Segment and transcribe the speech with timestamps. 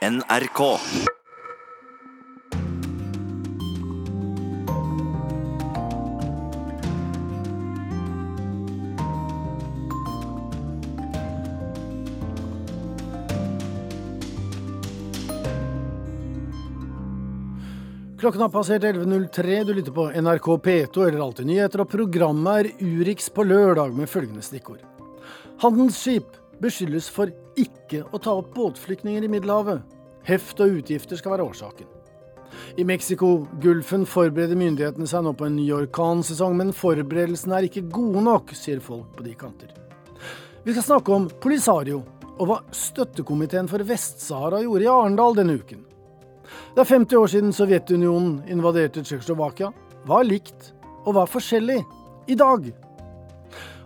[0.00, 0.78] NRK.
[18.20, 19.64] Klokken har passert 11.03.
[19.64, 24.08] Du lytter på NRK P2 eller Alltid nyheter, og programmet er Urix på lørdag med
[24.08, 24.80] følgende stikkord.
[25.60, 29.80] Handelsskip beskyldes for ikke å ta opp båtflyktninger i Middelhavet.
[30.28, 31.88] Heft og utgifter skal være årsaken.
[32.76, 38.24] I Mexico-Gulfen forbereder myndighetene seg nå på en ny orkansesong, men forberedelsene er ikke gode
[38.26, 39.70] nok, sier folk på de kanter.
[40.64, 42.02] Vi skal snakke om Polisario
[42.40, 45.86] og hva Støttekomiteen for Vest-Sahara gjorde i Arendal denne uken.
[46.74, 49.70] Det er 50 år siden Sovjetunionen invaderte Tsjekkoslovakia.
[50.06, 50.72] Hva er likt,
[51.04, 51.80] og hva er forskjellig
[52.30, 52.70] i dag?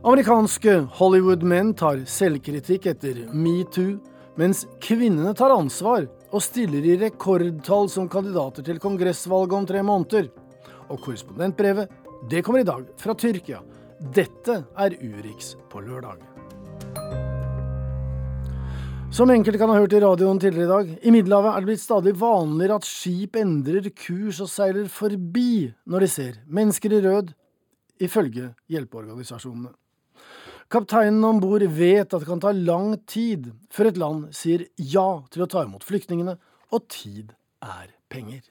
[0.04, 3.94] Amerikanske Hollywood-menn tar selvkritikk etter metoo,
[4.36, 10.26] mens kvinnene tar ansvar og stiller i rekordtall som kandidater til kongressvalget om tre måneder.
[10.92, 11.88] Og korrespondentbrevet,
[12.28, 13.62] det kommer i dag fra Tyrkia.
[14.12, 16.20] Dette er Urix på lørdag.
[19.08, 21.84] Som enkelte kan ha hørt i radioen tidligere i dag, i Middelhavet er det blitt
[21.86, 27.32] stadig vanligere at skip endrer kurs og seiler forbi når de ser mennesker i rød,
[28.04, 29.72] ifølge hjelpeorganisasjonene.
[30.74, 35.20] Kapteinen om bord vet at det kan ta lang tid før et land sier ja
[35.30, 36.34] til å ta imot flyktningene,
[36.74, 37.30] og tid
[37.62, 38.42] er penger.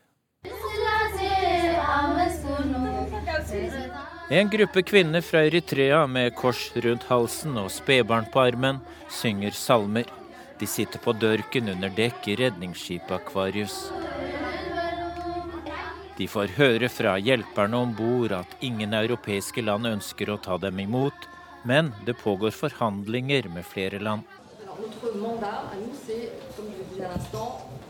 [4.32, 8.80] En gruppe kvinner fra Eritrea med kors rundt halsen og spedbarn på armen
[9.12, 10.08] synger salmer.
[10.62, 13.76] De sitter på dørken under dekk i redningsskipet Akvarius.
[16.16, 20.80] De får høre fra hjelperne om bord at ingen europeiske land ønsker å ta dem
[20.88, 21.28] imot,
[21.64, 24.22] men det pågår forhandlinger med flere land.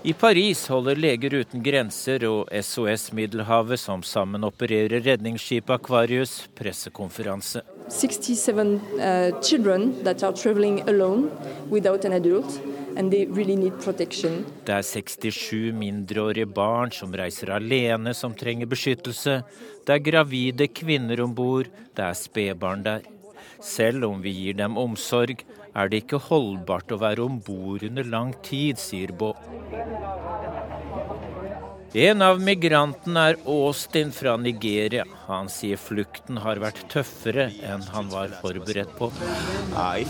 [0.03, 7.61] I Paris holder Leger uten grenser og SOS Middelhavet, som sammen opererer redningsskipet Aquarius, pressekonferanse.
[7.89, 11.29] 67 uh, children that are traveling alone
[11.71, 12.59] without an adult.
[12.95, 13.71] Really.
[14.65, 19.39] Det er 67 mindreårige barn som reiser alene, som trenger beskyttelse.
[19.81, 21.71] Det er gravide kvinner om bord.
[21.97, 23.12] Det er spedbarn der.
[23.63, 25.39] Selv om vi gir dem omsorg,
[25.73, 29.31] er det ikke holdbart å være om bord under lang tid, sier Bå.
[31.93, 35.05] En av migrantene er Austin fra Nigeria.
[35.27, 39.11] Han sier flukten har vært tøffere enn han var forberedt på.
[39.71, 40.01] Uh,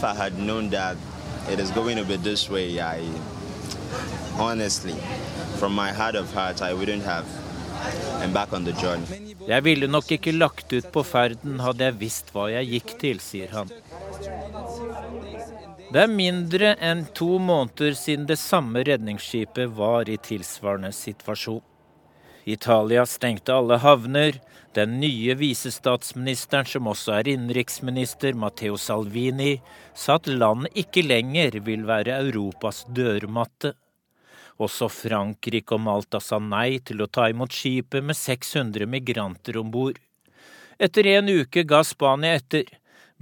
[4.40, 4.96] honestly,
[5.60, 7.43] from my heart of hearts, I wouldn't have
[9.48, 13.20] Jeg ville nok ikke lagt ut på ferden hadde jeg visst hva jeg gikk til,
[13.24, 13.72] sier han.
[15.94, 21.62] Det er mindre enn to måneder siden det samme redningsskipet var i tilsvarende situasjon.
[22.50, 24.40] Italia stengte alle havner.
[24.74, 29.60] Den nye visestatsministeren, som også er innenriksminister, Matteo Salvini,
[29.94, 33.76] sa at landet ikke lenger vil være Europas dørmatte.
[34.62, 39.72] Også Frankrike og Malta sa nei til å ta imot skipet med 600 migranter om
[39.74, 39.98] bord.
[40.78, 42.68] Etter en uke ga Spania etter.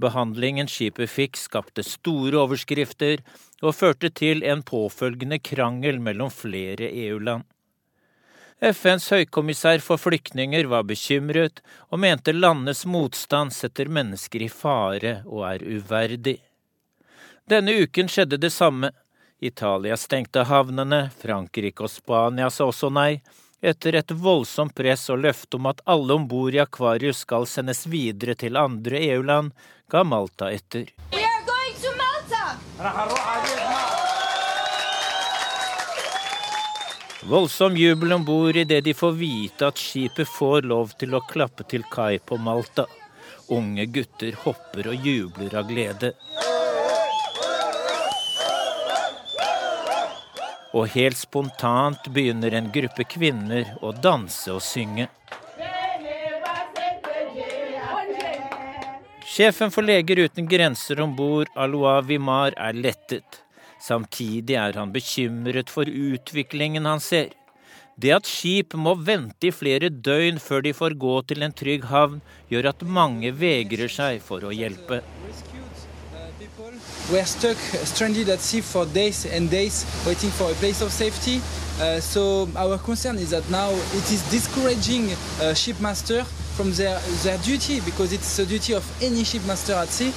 [0.02, 3.22] Behandlingen skipet fikk, skapte store overskrifter
[3.62, 7.44] og førte til en påfølgende krangel mellom flere EU-land.
[8.62, 15.42] FNs høykommissær for flyktninger var bekymret og mente landenes motstand setter mennesker i fare og
[15.48, 16.36] er uverdig.
[17.50, 18.92] Denne uken skjedde det samme.
[19.42, 23.16] Italia stengte havnene, Frankrike og Spania sa også nei,
[23.58, 27.82] etter et voldsomt press og løfte om at alle om bord i Akvarius skal sendes
[27.90, 29.50] videre til andre EU-land,
[29.90, 30.92] ga Malta etter.
[37.26, 41.66] Voldsom jubel om bord idet de får vite at skipet får lov til å klappe
[41.66, 42.86] til kai på Malta.
[43.50, 46.14] Unge gutter hopper og jubler av glede.
[50.72, 55.10] Og helt spontant begynner en gruppe kvinner å danse og synge.
[59.32, 63.42] Sjefen for Leger uten grenser om bord, Alois Vimar, er lettet.
[63.80, 67.32] Samtidig er han bekymret for utviklingen han ser.
[67.96, 71.88] Det at skip må vente i flere døgn før de får gå til en trygg
[71.90, 72.20] havn,
[72.52, 75.02] gjør at mange vegrer seg for å hjelpe.
[77.12, 80.90] We are stuck, stranded at sea for days and days, waiting for a place of
[80.90, 81.42] safety.
[81.78, 86.24] Uh, so our concern is that now it is discouraging uh, shipmaster
[86.56, 90.12] from their, their duty, because it's the duty of any shipmaster at sea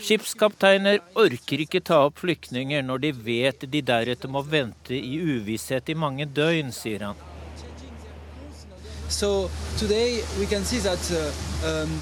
[0.00, 5.92] Skipskapteiner orker ikke ta opp flyktninger når de vet de deretter må vente i uvisshet
[5.92, 7.18] i mange døgn, sier han.
[9.08, 11.28] So today we can see that uh,
[11.68, 12.00] um,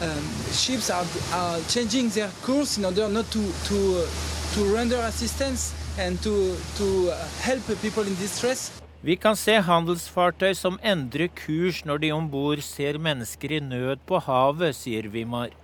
[0.00, 4.06] um, ships are, are changing their course in order not to, to,
[4.54, 8.72] to render assistance and to, to help people in distress.
[9.00, 14.02] Vi kan se handelsfartøy som endrer kurs når de om bord ser mennesker i nød
[14.06, 15.54] på havet, sier Vimar.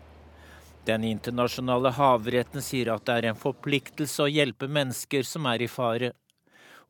[0.87, 5.71] Den internasjonale havretten sier at det er en forpliktelse å hjelpe mennesker som er i
[5.71, 6.13] fare.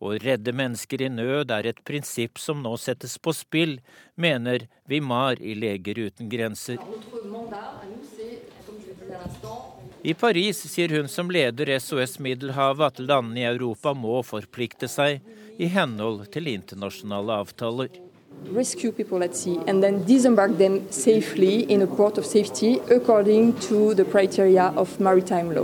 [0.01, 3.79] Å redde mennesker i nød er et prinsipp som nå settes på spill,
[4.15, 6.81] mener Vimar i Leger uten grenser.
[10.05, 15.23] I Paris sier hun som leder SOS Middelhavet at landene i Europa må forplikte seg
[15.57, 17.95] i henhold til internasjonale avtaler
[18.53, 23.53] rescue people at sea and then disembark them safely in a port of safety according
[23.61, 25.55] to the criteria of maritime.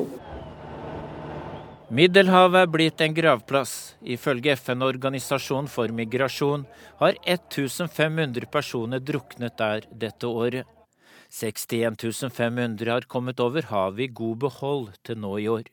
[1.91, 3.97] Middelhavet er blitt en gravplass.
[4.07, 6.63] Ifølge FN-organisasjonen for migrasjon
[7.01, 10.69] har 1500 personer druknet der dette året.
[11.35, 15.67] 61 500 har kommet over havet i god behold til nå i år.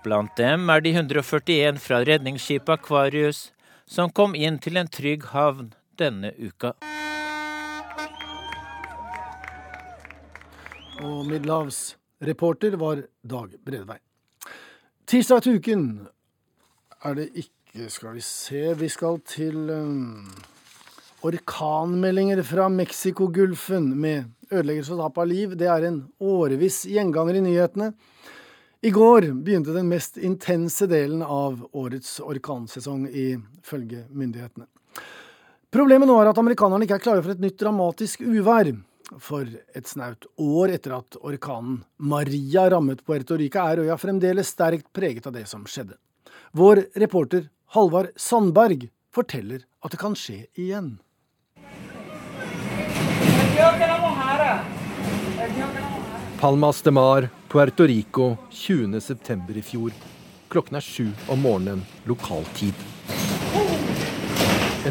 [0.00, 3.50] Blant dem er de 141 fra redningsskipet Aquarius,
[3.84, 6.72] som kom inn til en trygg havn denne uka.
[11.04, 11.28] Og
[12.20, 13.98] middelhavsreporter var Dag Bredvei.
[15.06, 16.06] Tirsdag til uken
[17.04, 20.26] er det ikke Skal vi se Vi skal til um,
[21.22, 25.54] orkanmeldinger fra Mexicogolfen med ødeleggelse og tap av liv.
[25.54, 27.92] Det er en årevis gjenganger i nyhetene.
[28.82, 34.66] I går begynte den mest intense delen av årets orkansesong, ifølge myndighetene.
[35.70, 38.72] Problemet nå er at amerikanerne ikke er klare for et nytt dramatisk uvær.
[39.18, 44.92] For et snaut år etter at orkanen Maria rammet Puerto Rica, er øya fremdeles sterkt
[44.94, 45.96] preget av det som skjedde.
[46.54, 50.98] Vår reporter Halvard Sandberg forteller at det kan skje igjen.
[56.40, 59.58] Palmas de Mar, Puerto Rico, 20.9.
[59.58, 59.92] i fjor.
[60.48, 62.74] Klokken er sju om morgenen lokal tid.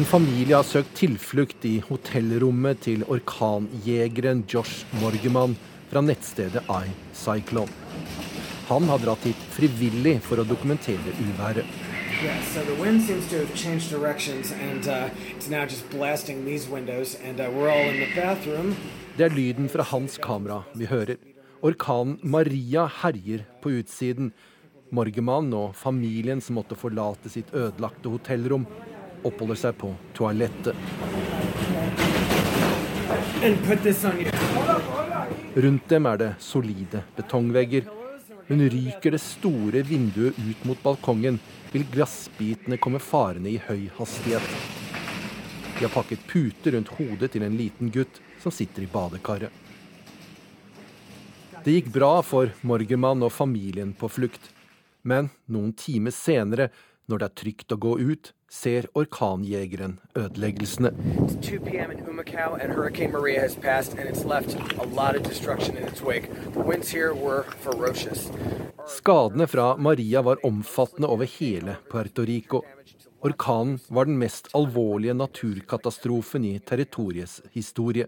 [0.00, 5.52] En familie har søkt tilflukt i hotellrommet til orkanjegeren Josh Morgeman
[5.90, 7.74] fra nettstedet iCyclone.
[8.70, 11.68] Han har dratt hit frivillig for å dokumentere uværet.
[12.24, 16.46] Yeah, so the wind seems to have changed directions and uh, it's now just blasting
[16.46, 18.72] these windows and uh, we're all in the bathroom.
[19.18, 21.18] Det er lyden fra hans kamera vi hører.
[21.60, 24.32] Orkanen Maria herjer på utsiden.
[24.90, 28.64] Morgemann og familien som måtte forlate sitt ødelagte hotellrom,
[29.22, 30.76] oppholder seg på toalettet.
[35.54, 37.88] Rundt dem er det solide betongvegger.
[38.50, 41.38] Men ryker det store vinduet ut mot balkongen,
[41.70, 44.42] vil glassbitene komme farende i høy hastighet.
[45.78, 49.54] De har pakket puter rundt hodet til en liten gutt som sitter i badekaret.
[51.64, 54.50] Det gikk bra for Morgermann og familien på flukt.
[55.06, 56.70] Men noen timer senere,
[57.10, 60.90] når det er trygt å gå ut, ser orkanjegeren ødeleggelsene.
[68.90, 72.64] Skadene fra Maria var omfattende over hele Puerto Rico.
[73.22, 78.06] Orkanen var den mest alvorlige naturkatastrofen i territoriets historie.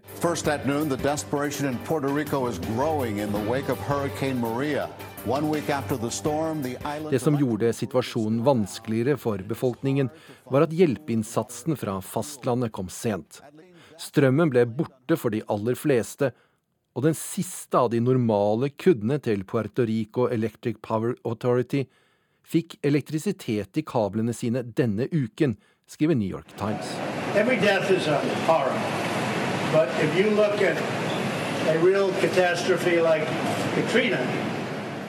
[7.09, 10.09] Det som gjorde situasjonen vanskeligere for befolkningen,
[10.49, 13.43] var at hjelpeinnsatsen fra fastlandet kom sent.
[14.01, 16.33] Strømmen ble borte for de aller fleste,
[16.97, 21.85] og den siste av de normale kuddene til Puerto Rico Electric Power Authority
[22.43, 25.55] fikk elektrisitet i kablene sine denne uken,
[25.87, 26.93] skriver New York Times.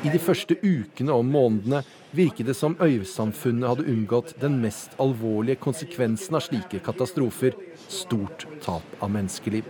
[0.04, 5.56] I de første ukene og månedene virket det som øysamfunnet hadde unngått den mest alvorlige
[5.64, 7.56] konsekvensen av slike katastrofer
[7.88, 9.64] stort tap av menneskeliv.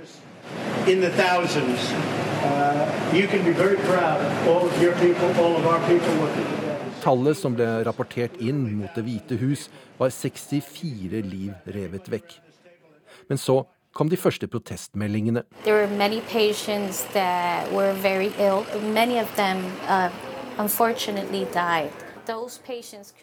[0.84, 1.92] Thousands.
[2.44, 3.40] Uh, people,
[7.04, 9.68] Tallet som ble rapportert inn mot Det hvite hus,
[9.98, 12.38] var 64 liv revet vekk.
[13.28, 15.44] Men så kom de første protestmeldingene.
[15.68, 15.84] Uh,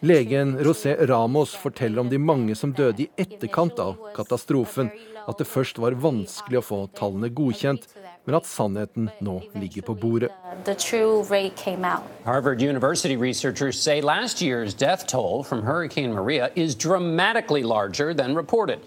[0.00, 4.90] Legen Rosé Ramos forteller om de mange som døde i etterkant av katastrofen.
[5.28, 7.86] At det først var vanskelig å få tallene godkjent,
[8.26, 10.30] men at sannheten nå ligger på bordet.
[12.24, 18.34] Harvard University researchers say last year's death toll from Hurricane Maria is dramatically larger than
[18.34, 18.80] reported.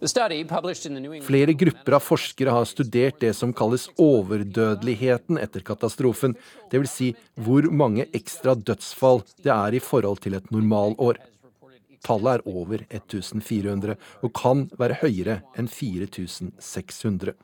[0.00, 6.36] Flere grupper av forskere har studert det som kalles overdødeligheten etter katastrofen,
[6.70, 6.92] dvs.
[6.92, 11.18] Si hvor mange ekstra dødsfall det er i forhold til et normalår.
[12.06, 17.34] Tallet er over 1400 og kan være høyere enn 4600.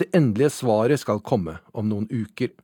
[0.00, 2.54] Det endelige svaret skal komme om noen uker.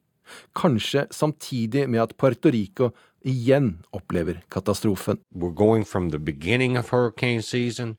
[0.57, 2.91] Kanskje samtidig med at Puerto Rico
[3.27, 5.21] igjen opplever katastrofen.
[5.35, 7.97] We're going from the beginning of hurricane season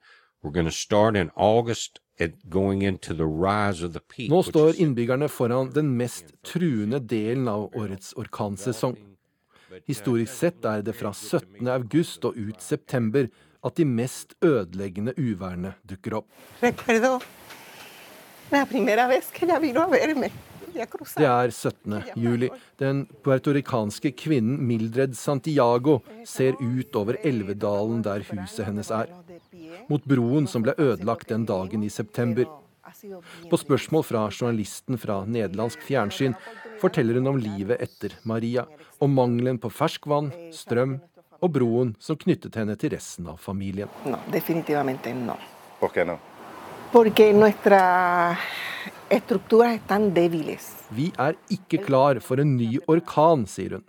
[4.29, 8.97] nå står innbyggerne foran den mest truende delen av årets orkansesong.
[9.85, 11.67] Historisk sett er det fra 17.
[11.69, 13.27] august og ut september
[13.65, 16.29] at de mest ødeleggende uværene dukker opp.
[20.77, 21.95] Det er 17.
[22.15, 22.49] juli.
[22.77, 29.09] Den puertorikanske kvinnen Mildred Santiago ser ut over elvedalen der huset hennes er
[29.89, 32.45] mot broen som ble ødelagt den dagen i september.
[33.49, 36.37] På spørsmål fra journalisten fra nederlandsk fjernsyn
[36.81, 38.67] forteller hun om livet etter Maria,
[39.03, 40.99] om mangelen på ferskvann, strøm
[41.41, 43.89] og broen som knyttet henne til resten av familien.
[44.05, 45.37] No, definitivt no.
[45.79, 46.17] ¿Por qué no?
[46.91, 48.37] Porque nuestra
[49.09, 50.87] estructuras están débiles.
[50.89, 53.83] Vi er ikke klar for en ny orkan, sier hun.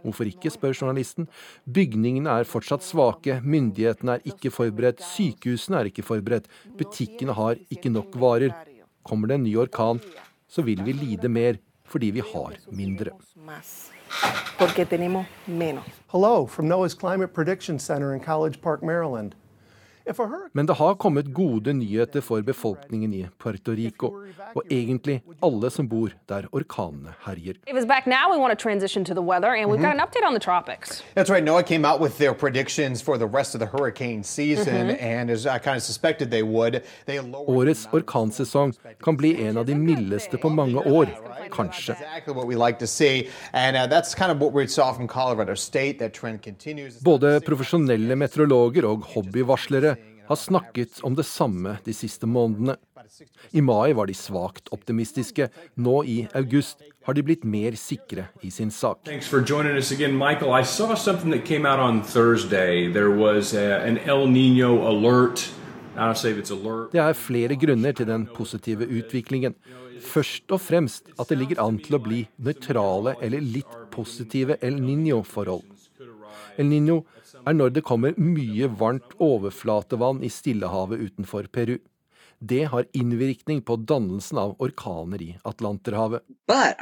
[0.00, 1.28] Hvorfor ikke, spør journalisten.
[1.68, 6.48] Bygningene er fortsatt svake, myndighetene er ikke forberedt, sykehusene er ikke forberedt,
[6.80, 8.56] butikkene har ikke nok varer.
[9.04, 10.00] Kommer det en ny orkan,
[10.48, 13.12] så vil vi lide mer fordi vi har mindre.
[16.08, 19.34] Hello from NOAA's Climate Prediction Center in College Park, Maryland.
[20.52, 24.06] Men det har kommet gode nyheter for befolkningen i Puerto Rico,
[24.54, 27.54] og egentlig alle som bor der orkanene herjer.
[27.66, 27.78] Mm-hmm.
[31.14, 31.44] That's right.
[31.44, 35.20] NOAA came out with their predictions for the rest of the hurricane season, mm -hmm.
[35.20, 39.66] and as I kind of suspected they would, they Årets orkansesong kan bli en av
[39.66, 41.06] de mildeste på mange år,
[41.50, 41.96] kanskje.
[47.00, 49.96] Både profesjonelle meteorologer og hobbyvarslere
[50.30, 52.76] har snakket om det samme de siste månedene.
[53.50, 55.48] I mai var de svakt optimistiske.
[55.74, 59.08] Nå i august har de blitt mer sikre i sin sak.
[59.10, 60.54] Again, Michael.
[60.54, 62.92] I saw something that came out on Thursday.
[62.92, 65.50] There was a, an El Nino alert.
[65.94, 69.56] Det er flere grunner til den positive utviklingen.
[70.00, 74.78] Først og fremst at det ligger an til å bli nøytrale eller litt positive El
[74.80, 75.79] Niño-forhold.
[76.58, 77.02] El Niño
[77.46, 81.78] er når det kommer mye varmt overflatevann i Stillehavet utenfor Peru.
[82.40, 86.24] Det har innvirkning på dannelsen av orkaner i Atlanterhavet.
[86.48, 86.72] Boy,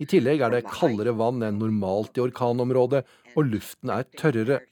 [0.00, 3.02] I tillegg er det kaldere vann enn normalt i orkanområdet,
[3.34, 4.62] og luften er tørrere.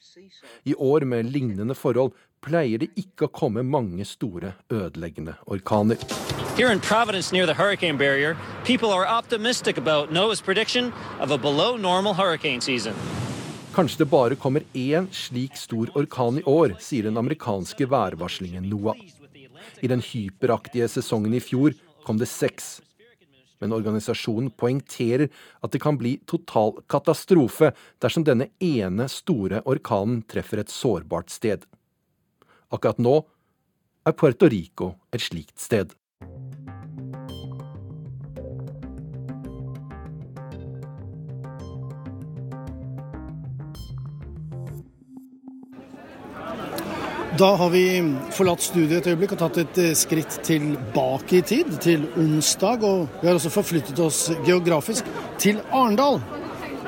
[0.64, 5.98] I år med lignende forhold pleier det ikke å komme mange store, ødeleggende orkaner.
[6.58, 11.38] Here in Providence near the hurricane barrier, people are optimistic about NOAA's prediction of a
[11.38, 12.94] below normal hurricane season.
[13.72, 18.94] Kanskje det bare kommer én slik stor orkan i år, sier den amerikanske værvarslingen NOAA.
[19.80, 22.80] I den hyperaktige sesongen i fjor kom det seks.
[23.62, 25.28] Men organisasjonen poengterer
[25.62, 27.70] at det kan bli total katastrofe
[28.02, 31.62] dersom denne ene store orkanen treffer et sårbart sted.
[32.74, 33.14] Akkurat nå
[34.02, 35.94] er Puerto Rico et slikt sted.
[47.38, 47.84] Da har vi
[48.34, 52.82] forlatt studiet et øyeblikk og tatt et eh, skritt tilbake i tid, til onsdag.
[52.82, 55.06] Og vi har også forflyttet oss geografisk
[55.38, 56.18] til Arendal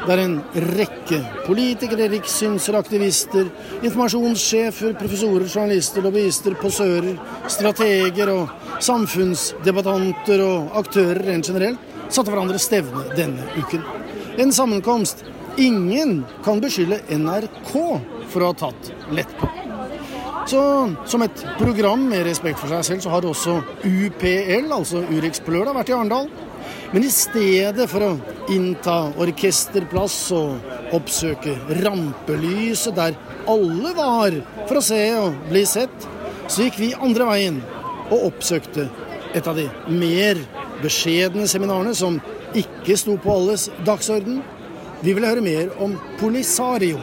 [0.00, 0.38] der en
[0.78, 3.50] rekke politikere, rikssynsere, aktivister,
[3.84, 7.20] informasjonssjefer, professorer, journalister, lobbyister, posører,
[7.52, 13.84] strateger og samfunnsdebattanter og aktører rent generelt satte hverandre stevne denne uken.
[14.40, 15.22] En sammenkomst
[15.60, 17.74] ingen kan beskylde NRK
[18.32, 19.59] for å ha tatt lett på.
[20.48, 20.60] Så
[21.06, 25.52] som et program med respekt for seg selv, så har også UPL, altså Urix på
[25.54, 26.30] lørdag, vært i Arendal.
[26.90, 28.14] Men i stedet for å
[28.50, 31.54] innta orkesterplass og oppsøke
[31.84, 33.18] rampelyset der
[33.50, 34.34] alle var
[34.66, 36.08] for å se og bli sett,
[36.50, 37.60] så gikk vi andre veien
[38.10, 38.88] og oppsøkte
[39.38, 40.40] et av de mer
[40.82, 42.18] beskjedne seminarene som
[42.58, 44.40] ikke sto på alles dagsorden.
[45.04, 46.98] Vi ville høre mer om Polisario.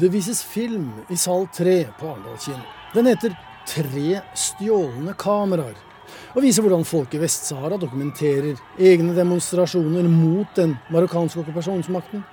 [0.00, 2.60] Det vises film i sal 3 på Arendal kino.
[2.94, 3.36] Den heter
[3.66, 5.78] 'Tre stjålne kameraer'
[6.34, 12.24] og viser hvordan folk i Vest-Sahara dokumenterer egne demonstrasjoner mot den marokkanske okkupasjonsmakten,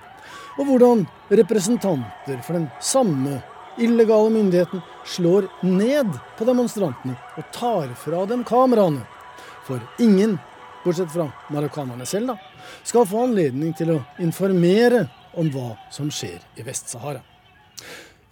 [0.60, 3.42] og hvordan representanter for den samme
[3.80, 9.08] illegale myndigheten slår ned på demonstrantene og tar fra dem kameraene.
[9.64, 10.40] For ingen,
[10.84, 12.38] bortsett fra marokkanerne selv, da,
[12.84, 17.24] skal få anledning til å informere om hva som skjer i Vest-Sahara.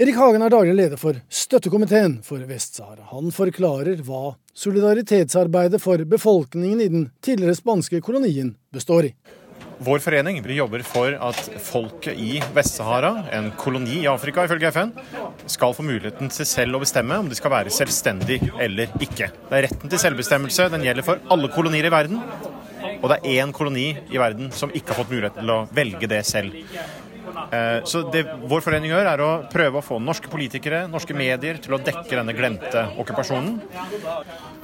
[0.02, 3.04] Erik Hagen er daglig leder for støttekomiteen for Vest-Sahara.
[3.12, 9.14] Han forklarer hva solidaritetsarbeidet for befolkningen i den tidligere spanske kolonien består i.
[9.86, 14.96] Vår forening jobber for at folket i Vest-Sahara, en koloni i Afrika ifølge FN,
[15.46, 19.30] skal få muligheten til selv å bestemme om de skal være selvstendig eller ikke.
[19.30, 20.72] Det er retten til selvbestemmelse.
[20.74, 22.26] Den gjelder for alle kolonier i verden.
[23.02, 26.10] Og det er én koloni i verden som ikke har fått mulighet til å velge
[26.10, 26.58] det selv.
[27.52, 31.58] Eh, så det vår forening gjør, er å prøve å få norske politikere, norske medier,
[31.60, 33.58] til å dekke denne glemte okkupasjonen.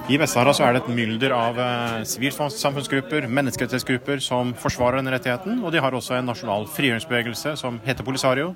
[0.07, 5.59] I Vest-Sahara så er det et mylder av eh, sivilsamfunnsgrupper, menneskerettighetsgrupper, som forsvarer denne rettigheten.
[5.67, 8.53] Og de har også en nasjonal frigjøringsbevegelse som heter Polisario,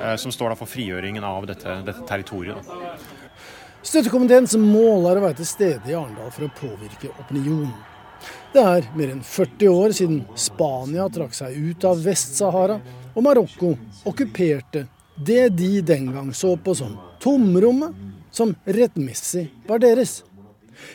[0.00, 2.72] eh, som står da for frigjøringen av dette, dette territoriet.
[3.86, 7.76] Støttekomiteens mål er å være til stede i Arendal for å påvirke opinionen.
[8.56, 12.80] Det er mer enn 40 år siden Spania trakk seg ut av Vest-Sahara
[13.16, 13.72] og Marokko
[14.04, 14.84] okkuperte
[15.16, 17.94] det de den gang så på som tomrommet,
[18.30, 20.20] som rettmessig var deres.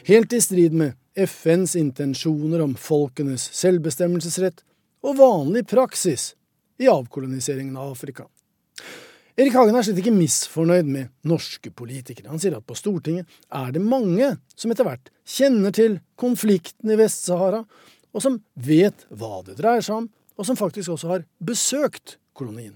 [0.06, 4.62] Helt i strid med FNs intensjoner om folkenes selvbestemmelsesrett
[5.02, 6.36] og vanlig praksis
[6.78, 8.28] i avkoloniseringen av Afrika.
[9.42, 12.30] Erik Hagen er slett ikke misfornøyd med norske politikere.
[12.30, 17.00] Han sier at på Stortinget er det mange som etter hvert kjenner til konflikten i
[17.00, 17.64] Vest-Sahara,
[18.12, 20.10] og som vet hva det dreier seg om,
[20.42, 22.74] og som faktisk også har besøkt kolonien.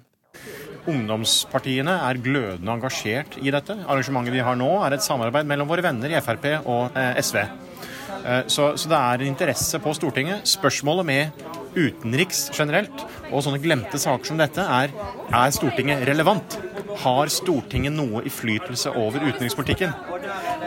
[0.85, 3.73] Ungdomspartiene er glødende engasjert i dette.
[3.87, 7.39] Arrangementet vi har nå, er et samarbeid mellom våre venner i Frp og eh, SV.
[7.41, 10.45] Eh, så, så, det er interesse på Stortinget.
[10.49, 13.01] Spørsmålet med utenriks generelt
[13.31, 14.93] og sånne glemte saker som dette er
[15.25, 16.59] er Stortinget relevant.
[17.01, 19.95] Har Stortinget noe innflytelse over utenrikspolitikken?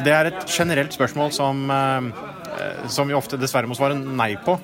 [0.03, 2.11] Det er et generelt spørsmål som eh,
[2.89, 4.57] som vi ofte dessverre må svare nei på.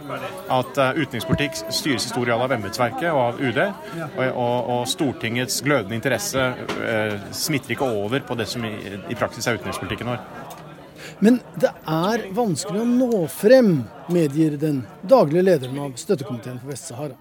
[0.52, 3.60] At uh, utenrikspolitikk styres i stor grad av embetsverket og av UD.
[4.04, 8.74] Og, og, Stortingets glødende interesse uh, smitter ikke over på det som i,
[9.10, 10.24] i praksis er utenrikspolitikken vår.
[11.24, 13.76] Men det er vanskelig å nå frem,
[14.12, 17.16] medgir den daglige lederen av støttekomiteen for Vest-Sahara.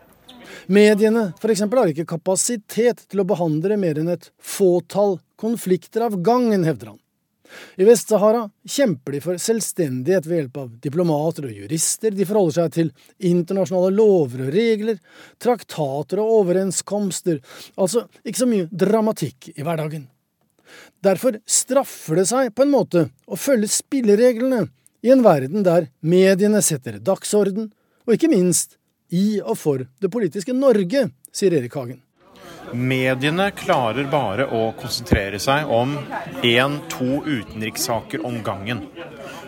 [0.72, 1.64] Mediene f.eks.
[1.66, 7.00] har ikke kapasitet til å behandle mer enn et fåtall konflikter av gangen, hevder han.
[7.78, 12.14] I Vest-Sahara kjemper de for selvstendighet ved hjelp av diplomater og jurister.
[12.16, 12.92] De forholder seg til
[13.32, 15.00] internasjonale lover og regler,
[15.42, 17.42] traktater og overenskomster.
[17.78, 20.08] Altså ikke så mye dramatikk i hverdagen.
[21.04, 24.66] Derfor straffer det seg på en måte å følge spillereglene
[25.04, 27.72] i en verden der mediene setter dagsorden,
[28.08, 28.78] og ikke minst
[29.14, 32.03] i og for det politiske Norge, sier Erik Hagen.
[32.74, 35.98] Mediene klarer bare å konsentrere seg om
[36.42, 38.86] én-to utenrikssaker om gangen.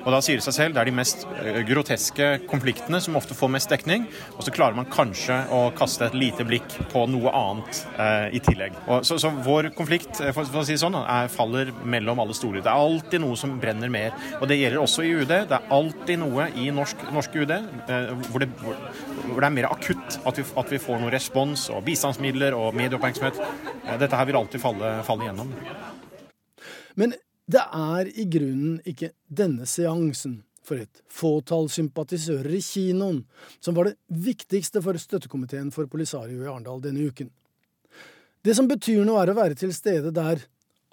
[0.06, 3.38] Og da sier det seg selv det er de mest eh, groteske konfliktene som ofte
[3.38, 4.06] får mest dekning.
[4.38, 8.42] Og så klarer man kanskje å kaste et lite blikk på noe annet eh, i
[8.46, 8.78] tillegg.
[8.86, 12.38] Og så, så, vår konflikt eh, for, for å si sånn, er, faller mellom alle
[12.38, 12.62] stoler.
[12.62, 14.14] Det er alltid noe som brenner mer.
[14.40, 15.34] Og det gjelder også i UD.
[15.50, 18.78] Det er alltid noe i norsk, norsk UD eh, hvor, det, hvor,
[19.26, 22.78] hvor, det, er mer akutt at vi, at vi får noe respons og bistandsmidler og
[22.78, 23.42] medieoppmerksomhet.
[23.42, 25.54] Eh, dette her vil alltid falle, falle gjennom.
[26.96, 33.22] Men det er i grunnen ikke denne seansen for et fåtall sympatisører i kinoen
[33.60, 37.30] som var det viktigste for støttekomiteen for Polisario i Arendal denne uken.
[38.46, 40.42] Det som betyr noe, er å være til stede der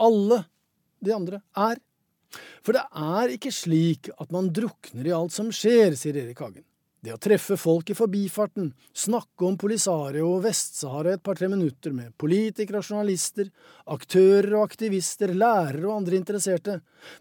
[0.00, 0.42] alle
[1.04, 1.80] de andre er.
[2.64, 6.64] For det er ikke slik at man drukner i alt som skjer, sier Erik Hagen.
[7.02, 12.12] Det å treffe folk i forbifarten, snakke om Polisario og Vest-Sahara et par-tre minutter med
[12.14, 13.48] politikere og journalister,
[13.90, 16.76] aktører og aktivister, lærere og andre interesserte,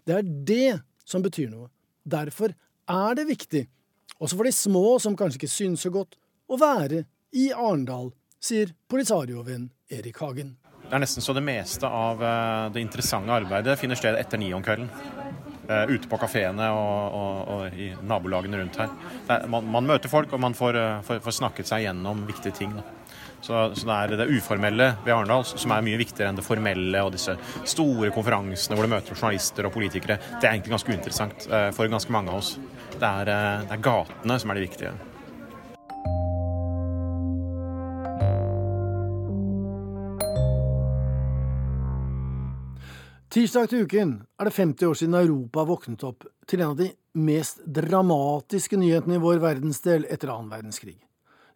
[0.06, 0.70] det er det
[1.02, 1.66] som betyr noe.
[2.06, 3.64] Derfor er det viktig,
[4.22, 6.14] også for de små som kanskje ikke synes så godt,
[6.46, 7.02] å være
[7.34, 10.54] i Arendal, sier Polisario-venn Erik Hagen.
[10.86, 14.54] Det er nesten så det meste av eh, det interessante arbeidet finner sted etter ni
[14.54, 14.90] om kvelden.
[15.68, 18.90] Uh, ute på kafeene og, og, og, i nabolagene rundt her.
[19.26, 22.56] Er, man, man, møter folk, og man får, uh, får, får, snakket seg gjennom viktige
[22.62, 22.74] ting.
[23.42, 27.00] Så, så, det er det uformelle ved Arendal som er mye viktigere enn det formelle
[27.02, 27.34] og disse
[27.66, 30.20] store konferansene hvor du møter journalister og politikere.
[30.36, 32.54] Det er egentlig ganske uinteressant uh, for ganske mange av oss.
[32.92, 33.32] Det er,
[33.66, 34.92] det er gatene som er det viktige.
[43.32, 46.90] Tirsdag til uken er det 50 år siden Europa våknet opp til en av de
[47.16, 50.98] mest dramatiske nyhetene i vår verdensdel etter annen verdenskrig.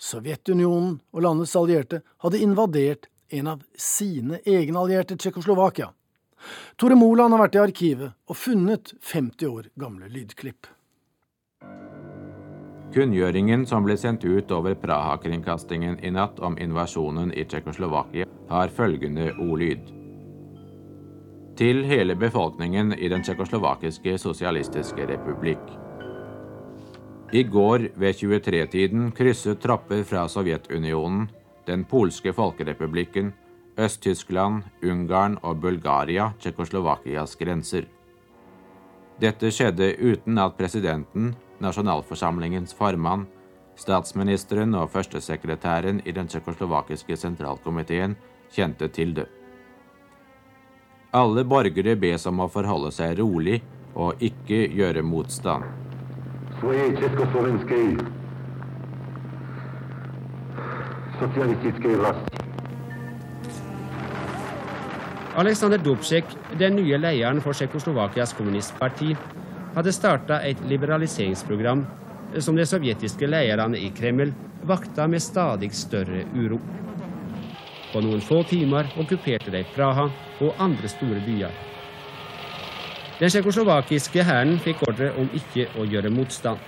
[0.00, 5.90] Sovjetunionen og landets allierte hadde invadert en av sine egne allierte, Tsjekkoslovakia.
[6.80, 10.70] Tore Moland har vært i arkivet og funnet 50 år gamle lydklipp.
[12.96, 19.34] Kunngjøringen som ble sendt ut over Praha-kringkastingen i natt om invasjonen i Tsjekkoslovakia, har følgende
[19.42, 19.92] ordlyd
[21.56, 25.62] til hele befolkningen i Den tsjekkoslovakiske sosialistiske republikk.
[27.32, 31.30] I går ved 23-tiden krysset tropper fra Sovjetunionen,
[31.66, 33.32] den polske folkerepublikken,
[33.78, 37.84] Øst-Tyskland, Ungarn og Bulgaria Tsjekkoslovakias grenser.
[39.20, 43.26] Dette skjedde uten at presidenten, nasjonalforsamlingens formann,
[43.76, 48.16] statsministeren og førstesekretæren i den tsjekkoslovakiske sentralkomiteen
[48.52, 49.26] kjente til det.
[51.16, 53.62] Alle borgere bes om å forholde seg rolig
[53.96, 55.64] og ikke gjøre motstand.
[65.36, 69.14] Aleksandr Dubček, den nye lederen for Tsjekkoslovakias kommunistparti,
[69.72, 71.86] hadde starta et liberaliseringsprogram
[72.44, 74.36] som de sovjetiske lederne i Kreml
[74.68, 76.60] vakta med stadig større uro.
[77.96, 80.02] På noen få timer okkuperte de Praha
[80.44, 81.54] og andre store byer.
[83.16, 86.60] Den tsjekkoslovakiske hæren fikk ordre om ikke å gjøre motstand.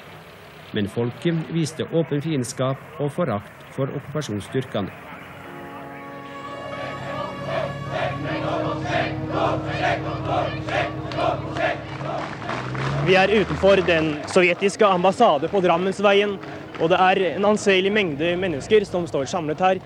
[0.73, 4.89] Men folket viste åpen fiendskap og forakt for okkupasjonsstyrkene.
[13.05, 16.39] Vi er utenfor den sovjetiske ambassade på Drammensveien.
[16.79, 19.81] Og det er en anselig mengde mennesker som står samlet her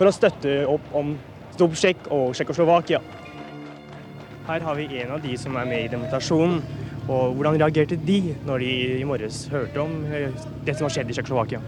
[0.00, 1.12] for å støtte opp om
[1.52, 3.02] Stobsjek og Tsjekkoslovakia.
[4.46, 6.62] Her har vi en av de som er med i demonstrasjonen.
[7.10, 10.32] Og hvordan reagerte de når de i morges hørte om eh,
[10.64, 11.60] det som har skjedd i Tsjekkoslovakia?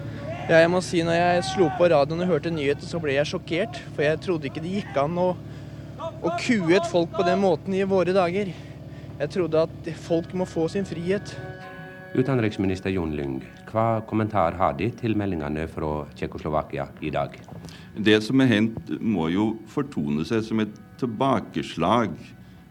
[0.49, 3.29] Ja, jeg må si når jeg slo på radioen og hørte nyheter, så ble jeg
[3.29, 3.81] sjokkert.
[3.93, 5.29] For jeg trodde ikke det gikk an å,
[6.01, 8.53] å kue et folk på den måten i våre dager.
[9.19, 11.35] Jeg trodde at folk må få sin frihet.
[12.17, 17.39] Utenriksminister Jon Lyng, hva kommentar har De til meldingene fra Tsjekkoslovakia i dag?
[17.97, 22.15] Det som er hendt, må jo fortone seg som et tilbakeslag.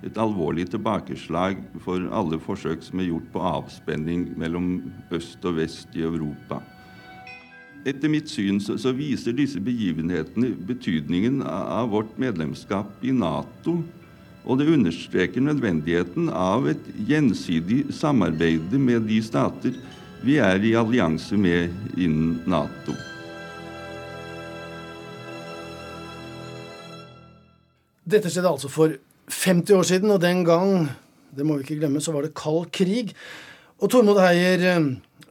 [0.02, 4.70] Et alvorlig tilbakeslag for alle forsøk som er gjort på avspenning mellom
[5.14, 6.62] øst og vest i Europa.
[7.86, 13.80] Etter mitt syn så, så viser disse begivenhetene betydningen av vårt medlemskap i Nato.
[14.42, 19.78] Og det understreker nødvendigheten av et gjensidig samarbeid med de stater
[20.22, 22.94] vi er i allianse med innen Nato.
[28.12, 28.94] Dette skjedde altså for
[29.32, 30.90] 50 år siden, og den gang,
[31.34, 33.16] det må vi ikke glemme, så var det kald krig.
[33.82, 34.62] Og Tormod Heier,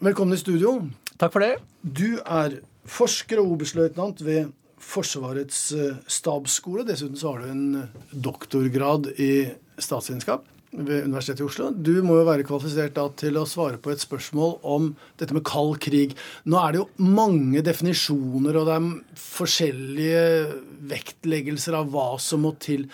[0.00, 0.78] velkommen i studio.
[1.20, 1.52] Takk for det.
[1.84, 6.86] Du er forsker og oberstløytnant ved Forsvarets eh, stabsskole.
[6.88, 11.70] Dessuten så har du en eh, doktorgrad i statsvitenskap ved Universitetet i Oslo.
[11.74, 15.44] Du må jo være kvalifisert da til å svare på et spørsmål om dette med
[15.48, 16.14] kald krig.
[16.46, 20.22] Nå er det jo mange definisjoner, og det er forskjellige
[20.92, 22.86] vektleggelser av hva som må til.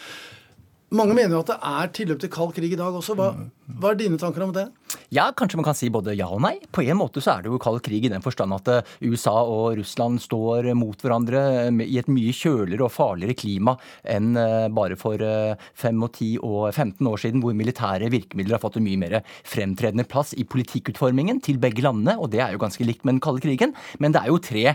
[0.97, 3.17] Mange mener jo at det er tilløp til kald krig i dag også.
[3.19, 3.33] Hva,
[3.67, 4.69] hva, er dine tanker om det?
[5.15, 6.57] Ja, Kanskje man kan si både ja og nei.
[6.75, 9.35] På en måte så er det jo kald krig i den forstand at eh, USA
[9.43, 11.43] og Russland står mot hverandre
[11.85, 16.61] i et mye kjøligere og farligere klima enn eh, bare for 5 og 10 og
[16.73, 21.43] 15 år siden, hvor militære virkemidler har fått en mye mer fremtredende plass i politikkutformingen
[21.45, 22.17] til begge landene.
[22.21, 23.77] Og det er jo ganske likt med den kalde krigen.
[24.03, 24.75] Men det er jo tre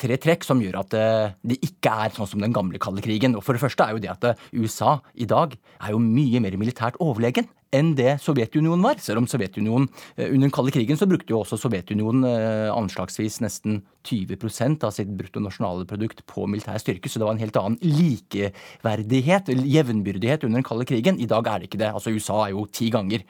[0.00, 3.36] tre trekk som gjør at eh, det ikke er sånn som den gamle kalde krigen.
[3.36, 6.42] Og For det første er jo det at eh, USA i dag er jo mye
[6.44, 9.00] mer militært overlegen enn det Sovjetunionen var.
[9.02, 13.80] Selv om Sovjetunionen eh, under den kalde krigen så brukte jo også Sovjetunionen anslagsvis nesten
[14.06, 20.46] 20% av sitt bruttonasjonalprodukt på militær styrke, så det var en helt annen likeverdighet, jevnbyrdighet,
[20.46, 21.18] under den kalde krigen.
[21.18, 21.90] I dag er det ikke det.
[21.90, 23.24] Altså USA er jo ti ganger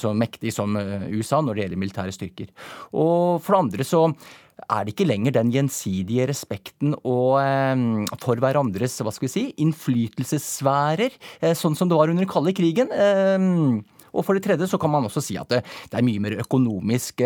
[0.00, 2.52] så mektig som USA når det gjelder militære styrker.
[2.92, 4.04] Og for det andre så
[4.66, 9.46] er det ikke lenger den gjensidige respekten og, eh, for hverandres hva skal vi si,
[9.62, 12.92] innflytelsessfærer, eh, sånn som det var under den kalde krigen.
[12.92, 15.62] Eh, Og for det tredje så kan man også si at det,
[15.94, 17.22] er mye mer økonomisk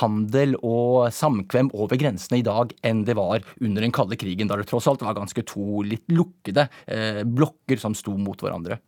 [0.00, 4.56] handel og samkvem over grensene i dag enn det var under den kalde krigen, da
[4.56, 6.66] det tross alt var ganske to litt lukkede
[7.22, 8.80] blokker som sto mot hverandre.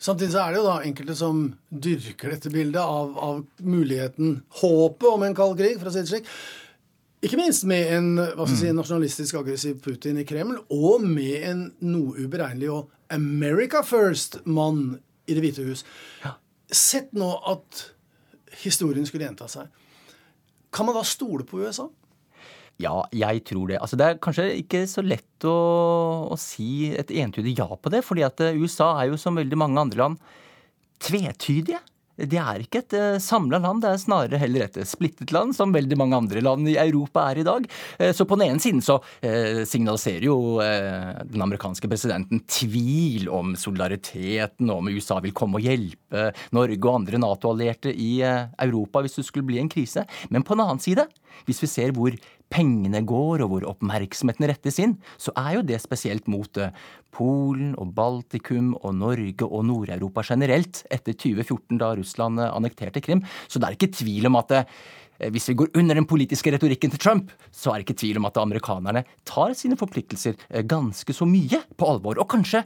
[0.00, 5.08] Samtidig så er det jo da enkelte som dyrker dette bildet av, av muligheten, håpet
[5.10, 6.30] om en kald krig, for å si det slik.
[7.20, 8.78] Ikke minst med en hva skal jeg si, mm.
[8.78, 15.42] nasjonalistisk aggressiv Putin i Kreml, og med en noe uberegnelig og America First-mann i Det
[15.44, 15.84] hvite hus.
[16.70, 17.84] Sett nå at
[18.62, 19.68] historien skulle gjenta seg.
[20.72, 21.90] Kan man da stole på USA?
[22.80, 23.78] Ja, jeg tror det.
[23.82, 25.54] Altså, det er kanskje ikke så lett å,
[26.32, 28.00] å si et entydig ja på det.
[28.06, 30.20] fordi at eh, USA er jo som veldig mange andre land
[31.04, 31.80] tvetydige.
[32.28, 35.72] Det er ikke et eh, samla land, det er snarere heller et splittet land, som
[35.72, 37.68] veldig mange andre land i Europa er i dag.
[37.98, 43.54] Eh, så på den ene siden så eh, signaliserer jo den amerikanske presidenten tvil om
[43.58, 49.26] solidariteten, om USA vil komme og hjelpe Norge og andre Nato-allierte i Europa hvis det
[49.28, 50.04] skulle bli en krise.
[50.30, 51.06] Men på den annen side,
[51.46, 52.16] hvis vi ser hvor
[52.50, 56.72] pengene går, og hvor oppmerksomheten rettes inn, så er jo det spesielt mot eh,
[57.14, 63.22] Polen og Baltikum og Norge og Nord-Europa generelt etter 2014, da Russland eh, annekterte Krim.
[63.46, 64.64] Så det er ikke tvil om at det,
[65.30, 68.28] hvis vi går under den politiske retorikken til Trump, så er det ikke tvil om
[68.30, 72.16] at amerikanerne tar sine forpliktelser ganske så mye på alvor.
[72.16, 72.62] Og kanskje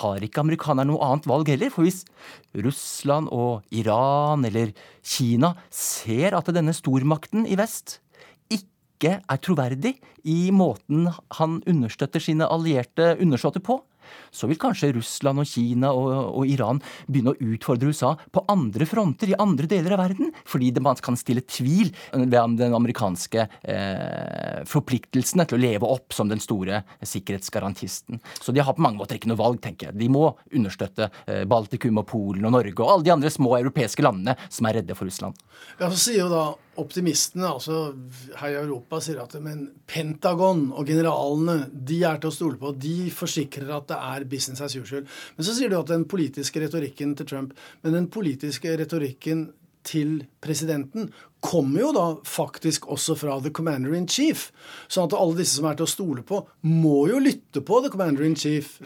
[0.00, 1.72] har ikke amerikanerne noe annet valg heller.
[1.74, 2.04] For hvis
[2.56, 4.72] Russland og Iran eller
[5.04, 7.98] Kina ser at denne stormakten i vest
[8.98, 9.94] ikke er troverdig
[10.28, 11.06] i måten
[11.38, 13.78] han understøtter sine allierte undersåtter på,
[14.32, 16.08] så vil kanskje Russland og Kina og,
[16.40, 20.70] og, Iran begynne å utfordre USA på andre fronter i andre deler av verden, fordi
[20.80, 26.40] man kan stille tvil ved den amerikanske eh, forpliktelsene til å leve opp som den
[26.40, 28.22] store sikkerhetsgarantisten.
[28.40, 29.98] Så de har på mange måter ikke noe valg, tenker jeg.
[30.00, 34.04] De må understøtte eh, Baltikum og Polen og Norge og alle de andre små europeiske
[34.04, 35.36] landene som er redde for Russland.
[35.76, 36.46] Ja, så sier jo da
[36.78, 37.92] optimistene altså
[38.38, 42.72] her i Europa sier at men Pentagon og generalene de er til å stole på.
[42.78, 45.06] De forsikrer at det er business as usual.
[45.36, 49.48] Men så sier du at den politiske retorikken til Trump Men den politiske retorikken
[49.88, 51.12] til presidenten
[51.44, 54.50] kommer jo da faktisk også fra the commander in chief.
[54.90, 57.92] Sånn at alle disse som er til å stole på, må jo lytte på the
[57.92, 58.76] commander in chief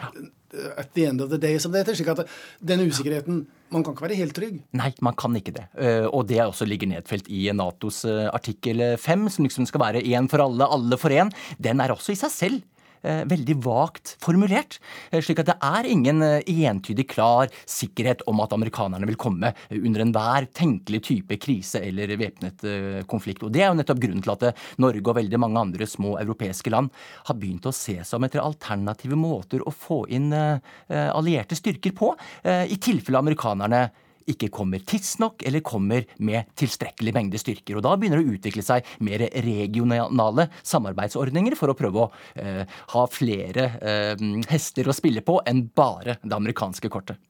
[0.76, 1.96] at the end of the day, som det heter.
[1.96, 2.28] slik at
[2.61, 4.59] den usikkerheten man kan ikke være helt trygg?
[4.79, 5.67] Nei, man kan ikke det.
[5.81, 10.05] Eh, og det også ligger nedfelt i Natos eh, artikkel 5, som liksom skal være
[10.05, 11.33] én for alle, alle for én.
[11.63, 12.61] Den er også i seg selv
[13.03, 14.79] veldig vagt formulert.
[15.11, 19.53] Eh, slik at det er ingen eh, entydig klar sikkerhet om at amerikanerne vil komme
[19.75, 22.65] under enhver tenkelig type krise eller væpnet
[23.11, 23.43] konflikt.
[23.43, 26.73] Og Det er jo nettopp grunnen til at Norge og veldig mange andre små europeiske
[26.73, 26.93] land
[27.29, 32.12] har begynt å se seg om etter alternative måter å få inn allierte styrker på,
[32.45, 33.83] i tilfelle amerikanerne
[34.31, 37.79] ikke kommer tidsnok eller kommer med tilstrekkelig mengde styrker.
[37.79, 42.63] Og Da begynner det å utvikle seg mer regionale samarbeidsordninger for å prøve å eh,
[42.95, 47.21] ha flere eh, hester å spille på enn bare det amerikanske kortet.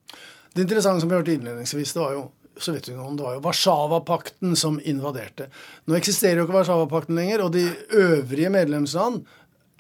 [0.53, 4.75] Det interessante som vi hørte innledningsvis, det var jo Sovjetunionen, det var jo Warszawapakten som
[4.85, 5.47] invaderte.
[5.89, 7.65] Nå eksisterer jo ikke Warszawapakten lenger, og de
[7.97, 9.23] øvrige medlemsland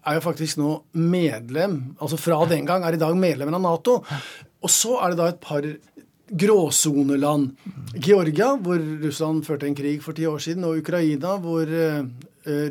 [0.08, 3.98] er jo faktisk nå medlem, altså fra den gang er i dag medlemmer av Nato.
[4.62, 5.66] Og så er det da et par
[6.38, 7.56] gråsoneland.
[7.94, 12.06] Georgia, hvor Russland førte en krig for ti år siden, og Ukraina, hvor uh,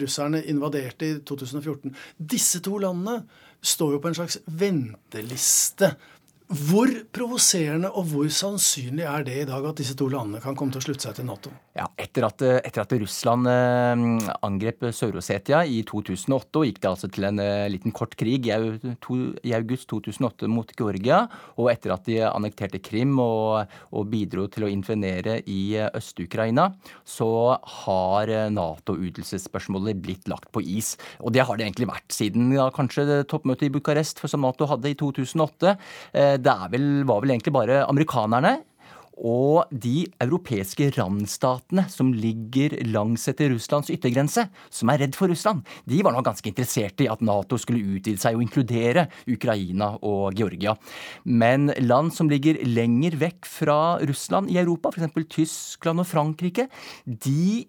[0.02, 1.93] russerne invaderte i 2014.
[2.17, 3.21] Disse to landene
[3.62, 5.93] står jo på en slags venteliste
[6.52, 10.74] hvor provoserende og hvor sannsynlig er det i dag at disse to landene kan komme
[10.74, 11.54] til å slutte seg til Nato?
[11.72, 14.02] Ja, Etter at, etter at Russland eh,
[14.44, 19.54] angrep Sør-Osetia i 2008, og gikk det altså til en eh, liten kort krig i,
[19.56, 21.22] august 2008 mot Georgia,
[21.56, 26.74] og etter at de annekterte Krim og, og bidro til å infenere i eh, Øst-Ukraina,
[27.08, 27.30] så
[27.86, 30.98] har Nato-utelsesspørsmålet blitt lagt på is.
[31.24, 34.92] Og det har det egentlig vært siden ja, kanskje toppmøtet i Bucarest som Nato hadde
[34.92, 35.78] i 2008
[36.42, 38.58] det vel, var vel egentlig bare amerikanerne
[39.22, 45.64] og de europeiske randstatene som ligger langs etter Russlands yttergrense, som er redd for Russland,
[45.90, 50.38] de var nå ganske interesserte i at Nato skulle utvide seg og inkludere Ukraina og
[50.38, 50.76] Georgia.
[51.26, 55.14] Men land som ligger lenger vekk fra Russland i Europa, f.eks.
[55.32, 56.68] Tyskland og Frankrike,
[57.06, 57.68] de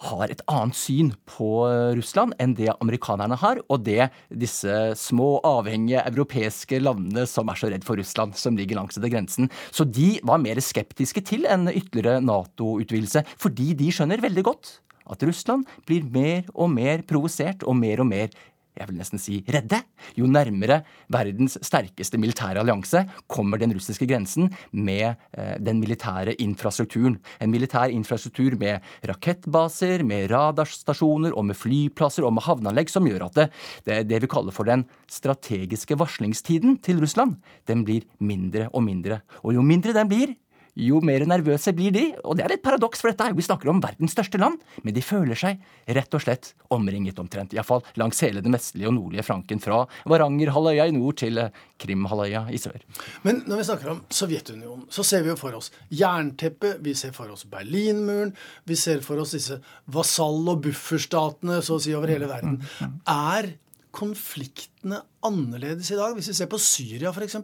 [0.00, 5.32] har et annet syn på eh, Russland enn det amerikanerne har, og det disse små,
[5.46, 9.50] avhengige europeiske landene som er så redd for Russland, som ligger langs etter grensen.
[9.70, 14.78] Så de var mer skeptiske til en ytterligere Nato-utvidelse, fordi de skjønner veldig godt
[15.10, 18.30] at Russland blir mer og mer provosert og mer og mer
[18.78, 19.80] jeg vil nesten si redde.
[20.18, 20.80] Jo nærmere
[21.12, 27.18] verdens sterkeste militære allianse kommer den russiske grensen med eh, den militære infrastrukturen.
[27.40, 33.26] En militær infrastruktur med rakettbaser, med radarstasjoner og med flyplasser og med havneanlegg som gjør
[33.28, 33.48] at det,
[33.88, 39.22] det, det vi kaller for den strategiske varslingstiden til Russland, den blir mindre og mindre.
[39.44, 40.36] Og jo mindre den blir,
[40.80, 42.06] jo mer nervøse blir de.
[42.24, 44.60] Og det er et paradoks, for dette er jo vi snakker om verdens største land.
[44.84, 45.60] Men de føler seg
[45.96, 47.54] rett og slett omringet omtrent.
[47.56, 52.46] Iallfall langs hele den vestlige og nordlige flanken fra Varangerhalvøya i nord til eh, Krimhalvøya
[52.54, 52.80] i sør.
[53.26, 57.14] Men når vi snakker om Sovjetunionen, så ser vi jo for oss jernteppet, vi ser
[57.16, 58.34] for oss Berlinmuren,
[58.68, 62.60] vi ser for oss disse vasall- og bufferstatene så å si over hele verden.
[63.08, 63.54] Er
[63.94, 66.14] konfliktene annerledes i dag?
[66.16, 67.36] Hvis vi ser på Syria f.eks.,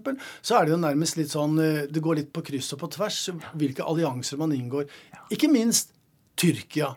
[0.45, 2.91] så er det jo nærmest litt sånn eh, Det går litt på kryss og på
[2.97, 3.21] tvers
[3.59, 4.89] hvilke allianser man inngår.
[5.35, 5.95] Ikke minst
[6.37, 6.93] Tyrkia.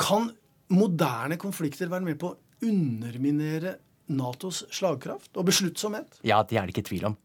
[0.00, 0.30] Kan
[0.74, 3.78] moderne konflikter være med på å underminere
[4.14, 6.20] Natos slagkraft og besluttsomhet?
[6.26, 7.20] Ja, det er det ikke tvil om.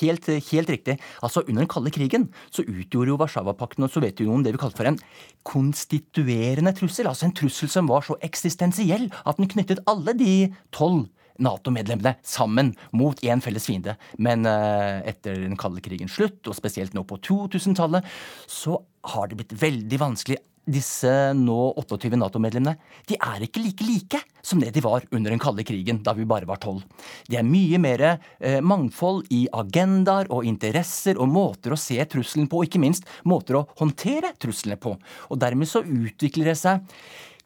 [0.00, 0.98] Helt, helt, riktig.
[1.22, 4.88] Altså, Under den kalde krigen så utgjorde jo Warszawapakten og Sovjetunionen det vi kalte for
[4.88, 5.00] en
[5.46, 7.08] konstituerende trussel.
[7.10, 11.08] Altså en trussel som var så eksistensiell at den knyttet alle de tolv
[11.42, 13.96] Nato-medlemmene sammen mot én felles fiende.
[14.20, 18.06] Men uh, etter den kalde krigens slutt, og spesielt nå på 2000-tallet,
[18.46, 18.76] så
[19.14, 22.76] har det blitt veldig vanskelig disse nå 28 Nato-medlemmene
[23.08, 26.26] de er ikke like like som det de var under den kalde krigen, da vi
[26.26, 26.82] bare var tolv.
[27.30, 32.48] Det er mye mer eh, mangfold i agendaer og interesser og måter å se trusselen
[32.50, 34.96] på, og ikke minst måter å håndtere truslene på.
[35.30, 36.82] Og dermed så utvikler det seg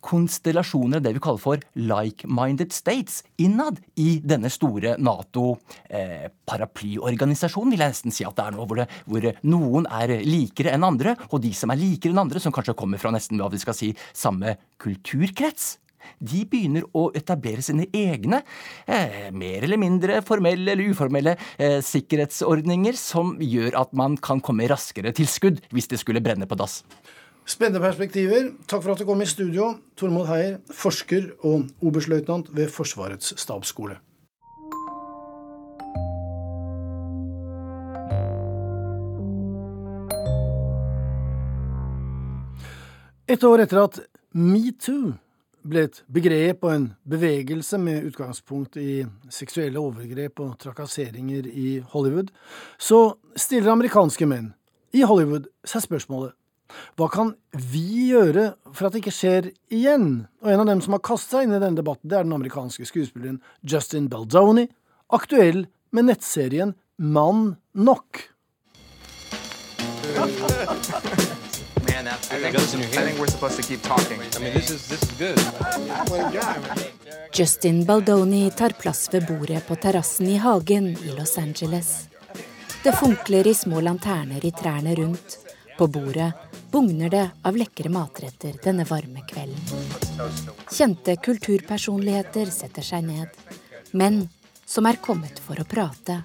[0.07, 7.93] konstellasjoner av det vi kaller for like-minded states innad i denne store Nato-paraplyorganisasjonen, vil jeg
[7.95, 11.53] nesten si at det er nå, hvor, hvor, noen er likere enn andre, og de
[11.57, 14.49] som er likere enn andre, som kanskje kommer fra nesten hva vi skal si, samme
[14.83, 15.65] kulturkrets,
[16.23, 18.43] de begynner å etablere sine egne,
[18.87, 24.69] eh, mer eller mindre formelle eller uformelle eh, sikkerhetsordninger som gjør at man kan komme
[24.71, 26.83] raskere til skudd hvis det skulle brenne på dass.
[27.47, 28.49] Spennende perspektiver.
[28.67, 34.01] Takk for at du kom i studio, Tormod Heier, forsker og oberstløytnant ved Forsvarets stabsskole.
[43.31, 44.01] Et år etter at
[44.35, 45.13] metoo
[45.67, 52.35] ble et begrep og en bevegelse med utgangspunkt i seksuelle overgrep og trakasseringer i Hollywood,
[52.79, 54.51] så stiller amerikanske menn
[54.95, 56.35] i Hollywood seg spørsmålet
[56.99, 60.27] hva kan vi gjøre for at det ikke skjer igjen?
[60.43, 62.37] Og En av dem som har kastet seg inn i denne debatten, det er den
[62.37, 64.67] amerikanske skuespilleren Justin Baldoni,
[65.15, 68.23] aktuell med nettserien Mann nok.
[77.33, 82.09] Justin Baldoni tar plass ved bordet på terrassen i hagen i Los Angeles.
[82.83, 85.46] Det funkler i små lanterner i trærne rundt.
[85.79, 86.33] På bordet
[86.71, 89.87] bugner det av lekre matretter denne varme kvelden.
[90.73, 93.29] Kjente kulturpersonligheter setter seg ned.
[93.93, 94.25] Menn
[94.65, 96.23] som er kommet for å prate.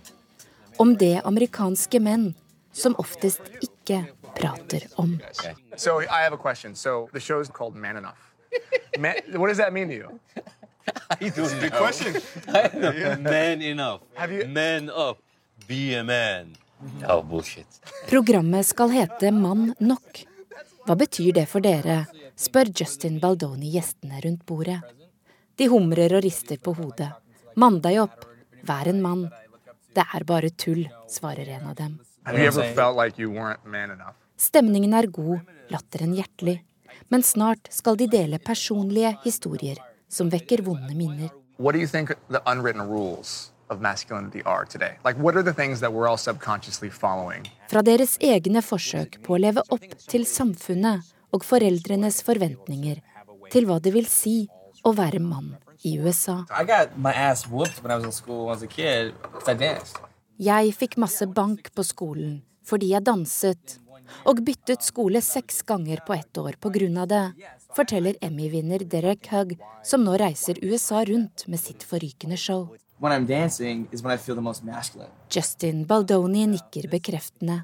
[0.79, 2.31] Om det amerikanske menn
[2.71, 4.05] som oftest ikke
[4.37, 5.19] prater om.
[5.75, 6.75] So, I have a question.
[6.75, 8.19] So, the show is called Man Enough.
[8.99, 10.19] Man, what does that mean to you?
[11.09, 12.15] I don't question.
[13.23, 14.01] Man enough.
[14.29, 14.47] You...
[14.47, 15.19] Man up.
[15.67, 16.55] Be a man.
[17.01, 17.81] No bullshit.
[18.09, 20.23] Programmet skal hete Mann nok.
[20.87, 22.05] Hva betyr det for dere?
[22.41, 24.79] spør Justin Baldoni gjestene rundt bordet.
[25.59, 27.11] De humrer og rister på hodet.
[27.55, 28.25] Mann deg opp,
[28.65, 29.27] vær en mann.
[29.93, 31.99] Det er bare tull, svarer en av dem.
[34.41, 35.39] Stemningen er god,
[35.69, 36.61] latteren hjertelig.
[37.13, 39.77] Men snart skal de dele personlige historier
[40.09, 41.29] som vekker vonde minner.
[41.57, 41.87] What do you
[43.71, 44.93] of masculinity are today?
[45.03, 47.47] Like, what are the things that we're all subconsciously following?
[47.71, 52.99] Fra deres egne forsøk på å leve opp til samfunnet og foreldrenes forventninger
[53.51, 54.35] til hva det vil si
[54.83, 55.55] å være mann
[55.87, 56.43] i USA.
[60.41, 63.79] Jeg fikk masse bank på skolen fordi jeg danset,
[64.29, 67.23] og byttet skole seks ganger på ett år på grunn av det,
[67.75, 72.69] forteller Emmy-vinner Derek Hugg, som nå reiser USA rundt med sitt forrykende show
[75.33, 77.63] Justin Baldoni nikker bekreftende.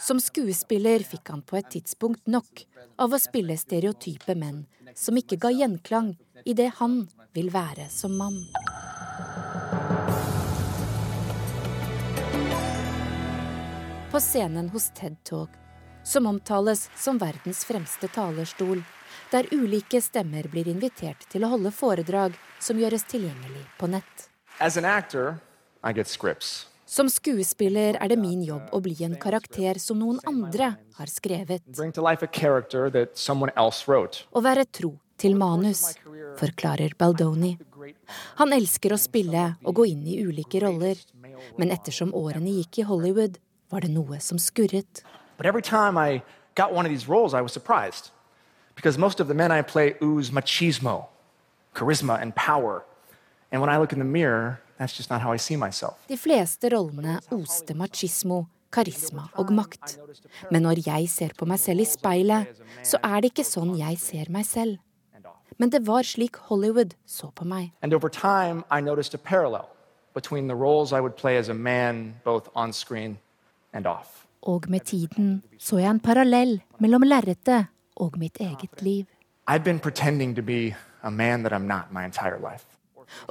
[0.00, 2.62] Som skuespiller fikk han på et tidspunkt nok
[2.96, 4.62] av å spille stereotype menn
[4.96, 6.14] som ikke ga gjenklang
[6.48, 7.02] i det han
[7.36, 8.38] vil være som mann.
[14.08, 15.50] På scenen hos TED Talk,
[16.04, 18.80] som omtales som verdens fremste talerstol,
[19.32, 24.30] der ulike stemmer blir invitert til å holde foredrag som gjøres tilgjengelig på nett.
[24.58, 25.34] Actor,
[26.86, 31.60] som skuespiller er det min jobb å bli en karakter som noen andre har skrevet.
[34.32, 35.82] Å være tro til manus,
[36.40, 37.52] forklarer Baldoni.
[38.40, 40.96] Han elsker å spille og gå inn i ulike roller,
[41.60, 43.36] men ettersom årene gikk i Hollywood,
[43.68, 45.04] var det noe som skurret.
[45.36, 46.22] But every time I
[46.54, 48.10] got one of these roles, I was surprised.
[48.74, 51.08] Because most of the men I play ooze machismo,
[51.74, 52.84] charisma and power.
[54.04, 55.94] Mirror, that's just not how I see myself.
[56.08, 59.98] De fleste rollene oste machismo, karisma og makt.
[60.50, 62.46] Men når jeg ser på meg selv i speilet,
[62.82, 64.78] så er det ikke sånn jeg ser meg selv.
[65.58, 67.72] Men det var slik Hollywood så på meg.
[67.82, 69.68] And over time, I noticed a parallel
[70.14, 73.18] between the roles I would play as a man, both on screen
[73.72, 74.26] and off.
[74.42, 79.06] Og med tiden så jeg en parallell mellom lerretet og mitt eget liv.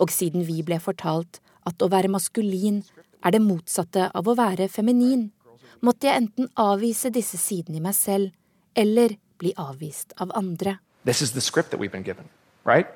[0.02, 2.84] Og siden vi ble fortalt at å være maskulin
[3.26, 5.32] er det motsatte av å være feminin,
[5.82, 8.32] måtte jeg enten avvise disse sidene i meg selv
[8.78, 10.78] eller bli avvist av andre.
[11.06, 12.30] Given,
[12.66, 12.88] right?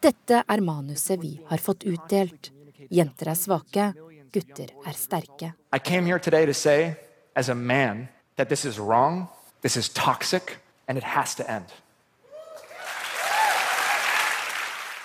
[0.00, 2.52] Dette er manuset vi har fått utdelt.
[2.90, 3.88] Jenter er svake,
[4.32, 5.52] gutter er sterke.
[5.72, 6.96] I came here today to say,
[7.34, 9.28] as a man, that this is wrong
[9.60, 11.66] This is toxic, and it has to end.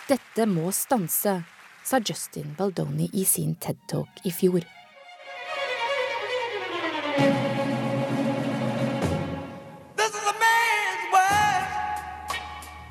[0.04, 1.32] Dette må stanse,
[1.84, 4.66] sa Justin Baldoni i sin TED-talk i fjor.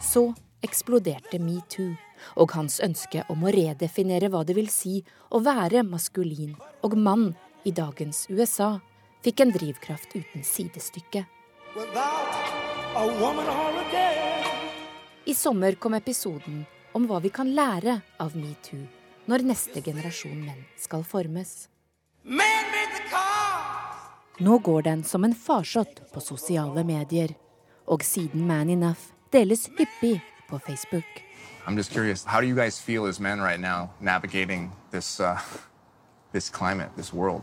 [0.01, 0.25] Så
[0.65, 1.93] eksploderte metoo
[2.41, 7.35] og hans ønske om å redefinere hva det vil si å være maskulin og mann
[7.69, 8.79] i dagens USA,
[9.21, 11.27] fikk en drivkraft uten sidestykke.
[15.25, 18.87] I sommer kom episoden om hva vi kan lære av metoo
[19.31, 21.69] når neste generasjon menn skal formes.
[24.43, 27.35] Nå går den som en farsott på sosiale medier,
[27.87, 31.23] og siden Man Enough deles hyppig på Facebook.
[31.67, 35.39] I'm just curious, how do you guys feel as men right now navigating this, uh,
[36.33, 37.43] this climate, this world?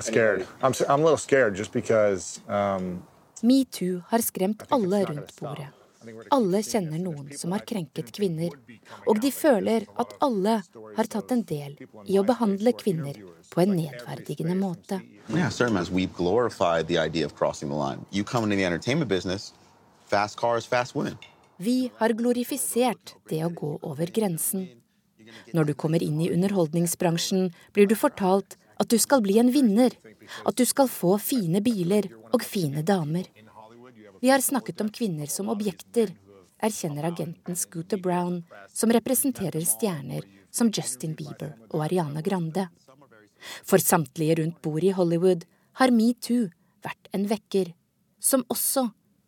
[0.00, 0.46] Scared.
[0.62, 3.02] I'm, I'm a little scared just because um,
[3.42, 5.66] Metoo har skremt alle rundt bordet.
[6.34, 8.54] Alle kjenner noen som har krenket kvinner,
[9.08, 10.58] og de føler at alle
[10.96, 13.18] har tatt en del i å behandle kvinner
[13.52, 15.00] på en nedverdigende måte.
[21.56, 24.66] Vi har glorifisert det å gå over grensen.
[25.54, 29.94] Når du kommer inn i underholdningsbransjen, blir du fortalt at du skal bli en vinner.
[30.44, 33.28] At du skal få fine biler og fine damer.
[34.24, 36.08] Vi har snakket om kvinner som objekter,
[36.62, 38.38] erkjenner agenten Scooter Brown,
[38.72, 42.64] som representerer stjerner som Justin Bieber og Ariana Grande.
[43.68, 45.44] For samtlige rundt bordet i Hollywood
[45.76, 46.48] har metoo
[46.80, 47.74] vært en vekker,
[48.16, 48.86] som også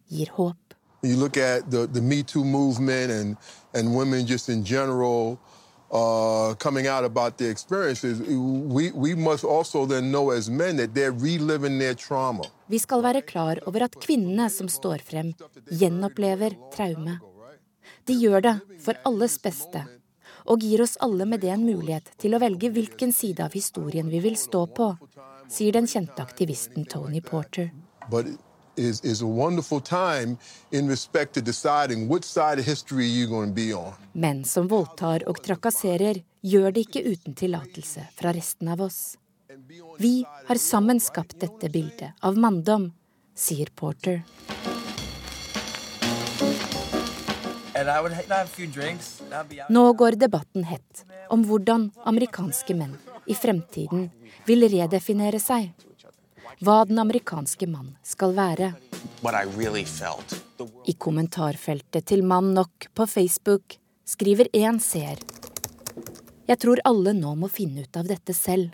[0.08, 0.72] gir håp.
[1.04, 3.36] You look at the, the Me Too movement and,
[3.74, 5.36] and women just in general,
[5.92, 10.94] uh, coming out about their experiences, we, we must also then know as men that
[10.94, 12.44] they're reliving their trauma.
[12.66, 15.32] Vi skal være klar over at kvinnene som står frem,
[15.70, 17.18] gjenopplever traume.
[18.06, 19.84] De gjør det for alles beste,
[20.50, 24.10] og gir oss alle med det en mulighet til å velge hvilken side av historien
[24.10, 24.90] vi vil stå på,
[25.50, 27.70] sier den kjente aktivisten Tony Porter.
[28.76, 29.00] Is.
[34.12, 39.16] Menn som voldtar og trakasserer, gjør det ikke uten tillatelse fra resten av oss.
[39.98, 42.90] Vi har sammen skapt dette bildet av manndom,
[43.34, 44.22] sier Porter.
[49.68, 52.94] Nå går debatten hett om hvordan amerikanske menn
[53.26, 54.08] i fremtiden
[54.46, 55.74] vil redefinere seg
[56.64, 58.72] hva den amerikanske mann skal være.
[60.86, 63.76] I kommentarfeltet til Mann nok på Facebook
[64.06, 65.20] skriver én seer
[66.46, 68.70] Jeg tror alle nå må finne ut av dette selv.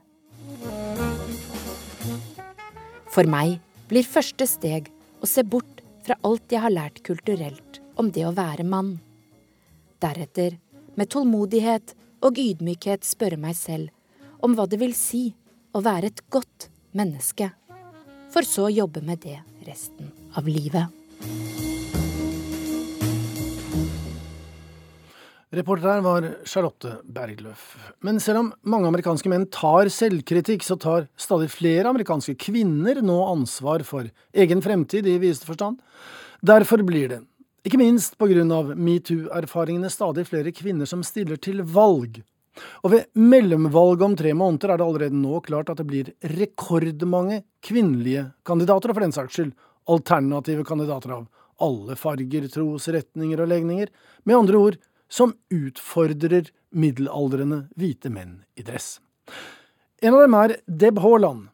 [3.12, 3.58] For meg
[3.90, 4.88] blir første steg
[5.20, 8.94] å se bort fra alt jeg har lært kulturelt om det å være mann.
[10.02, 10.56] Deretter,
[10.96, 11.92] med tålmodighet
[12.24, 13.92] og ydmykhet, spørre meg selv
[14.42, 15.28] om hva det vil si
[15.76, 17.52] å være et godt menneske
[18.32, 19.38] for så å jobbe med det
[19.68, 20.08] resten
[20.40, 20.88] av livet.
[25.52, 27.74] Reporter her var Charlotte Bergløf.
[28.00, 33.18] Men selv om mange amerikanske menn tar selvkritikk, så tar stadig flere amerikanske kvinner nå
[33.28, 35.82] ansvar for egen fremtid i videste forstand.
[36.40, 37.18] Derfor blir det,
[37.68, 42.22] ikke minst på grunn av metoo-erfaringene, stadig flere kvinner som stiller til valg.
[42.80, 47.42] Og ved mellomvalget om tre måneder er det allerede nå klart at det blir rekordmange
[47.64, 49.52] kvinnelige kandidater, og for den saks skyld
[49.92, 51.28] alternative kandidater av
[51.62, 53.92] alle farger, trosretninger og legninger.
[54.24, 54.80] Med andre ord
[55.12, 58.96] som utfordrer middelaldrende hvite menn i dress.
[60.02, 61.50] En av dem er Deb Haaland.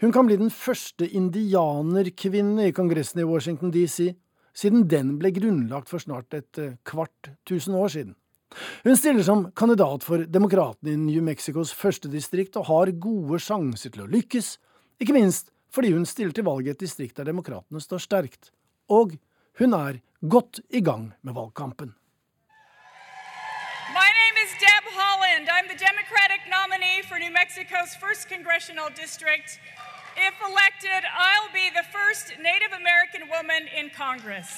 [0.00, 4.12] Hun kan bli den første indianerkvinne i Kongressen i Washington DC,
[4.56, 8.16] siden den ble grunnlagt for snart et eh, kvart tusen år siden.
[8.84, 13.94] Hun stiller som kandidat for Demokratene i New Mexicos første distrikt og har gode sjanser
[13.94, 14.56] til å lykkes,
[15.00, 18.50] ikke minst fordi hun stiller til valg i et distrikt der demokratene står sterkt.
[18.90, 19.14] Og
[19.60, 21.94] hun er godt i gang med valgkampen.
[25.60, 29.48] I'm the Democratic nominee for New Mexico's 1st Congressional District.
[30.28, 34.48] If elected, I'll be the first Native American woman in Congress.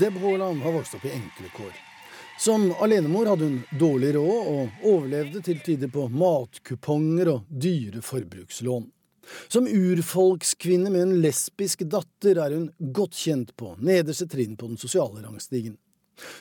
[0.00, 1.72] Deb Haaland har vokst opp i enkle kår.
[2.38, 8.86] Som alenemor hadde hun dårlig råd og overlevde til tider på matkuponger og dyre forbrukslån.
[9.52, 14.80] Som urfolkskvinne med en lesbisk datter er hun godt kjent på nederste trinn på den
[14.80, 15.76] sosiale rangstigen.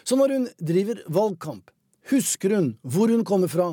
[0.03, 1.71] Så når hun driver valgkamp,
[2.11, 3.71] husker hun hvor hun kommer fra,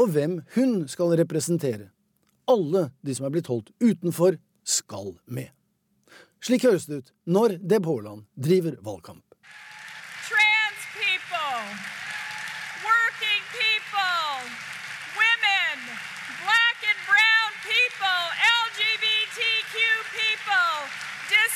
[0.00, 1.90] og hvem hun skal representere.
[2.50, 5.48] Alle de som er blitt holdt utenfor, skal med.
[6.44, 9.24] Slik høres det ut når Deb Haaland driver valgkamp.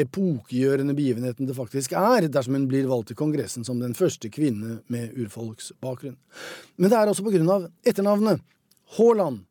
[0.00, 4.80] epokegjørende begivenheten det faktisk er, dersom hun blir valgt til Kongressen som den første kvinne
[4.90, 6.16] med urfolksbakgrunn.
[6.76, 8.42] Men det er også på grunn av etternavnet
[8.98, 9.44] Haaland.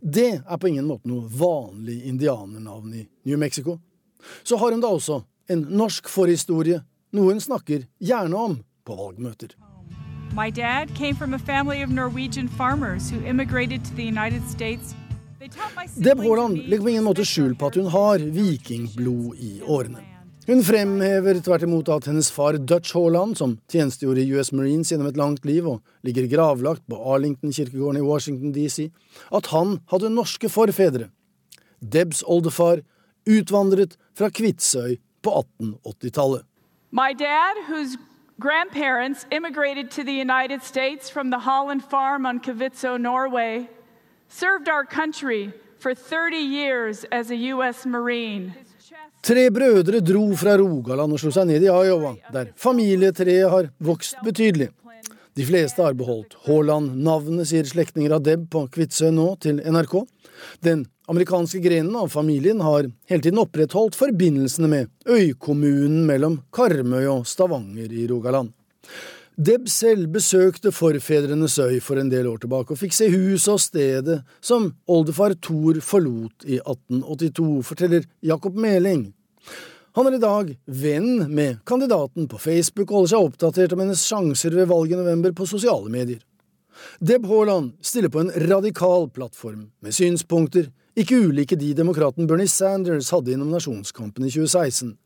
[0.00, 3.78] Det er på ingen måte noe vanlig indianernavn i New Mexico.
[4.42, 9.54] Så har hun da også en norsk forhistorie, noe hun snakker gjerne om på valgmøter.
[10.34, 14.94] My dad came from a family of Norwegian farmers who immigrated to the United States.
[15.38, 20.02] Deb Haaland legger på ingen måte skjul på at hun har vikingblod i årene.
[20.48, 25.10] Hun fremhever tvert imot at hennes far Dutch Haaland, som tjenestegjorde i US Marines gjennom
[25.10, 28.88] et langt liv og ligger gravlagt på Arlington-kirkegården i Washington DC,
[29.30, 31.10] at han hadde norske forfedre.
[31.78, 32.82] Debs oldefar
[33.28, 36.42] utvandret fra Kvitsøy på 1880-tallet.
[36.90, 37.98] My dad, whose
[38.40, 43.68] grandparents immigrated to the United States from the Holland farm on Kvitsøy, Norway,
[44.28, 47.86] served our country for 30 years as a U.S.
[47.86, 48.54] Marine.
[49.22, 54.20] Tre brødre dro fra Rogaland og slo seg ned i Iowa, der familietreet har vokst
[54.24, 54.70] betydelig.
[55.38, 60.00] De fleste har beholdt Haaland-navnet, sier slektninger av Deb på Kvitsøy nå til NRK.
[60.66, 67.26] Den amerikanske grenen av familien har hele tiden opprettholdt forbindelsene med øykommunen mellom Karmøy og
[67.30, 68.50] Stavanger i Rogaland.
[69.38, 73.60] Deb selv besøkte forfedrenes øy for en del år tilbake, og fikk se huset og
[73.62, 79.12] stedet som oldefar Thor forlot i 1882, forteller Jakob Meling.
[79.94, 84.02] Han er i dag venn med kandidaten på Facebook og holder seg oppdatert om hennes
[84.10, 86.18] sjanser ved valget i november på sosiale medier.
[86.98, 90.66] Deb Haaland stiller på en radikal plattform, med synspunkter
[90.98, 94.96] ikke ulike de demokraten Bernie Sanders hadde i nominasjonskampen i 2016,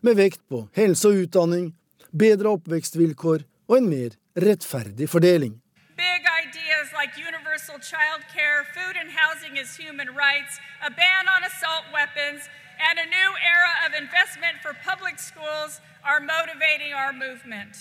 [0.00, 1.74] med vekt på helse og utdanning,
[2.08, 5.56] bedre oppvekstvilkår og en mer rettferdig fordeling.
[5.96, 10.52] Big ideas like universal child care, food and housing as human rights,
[10.88, 12.40] a ban on assault weapons,
[12.86, 15.72] and a new era of investment for public schools
[16.10, 17.72] are motivating our movement.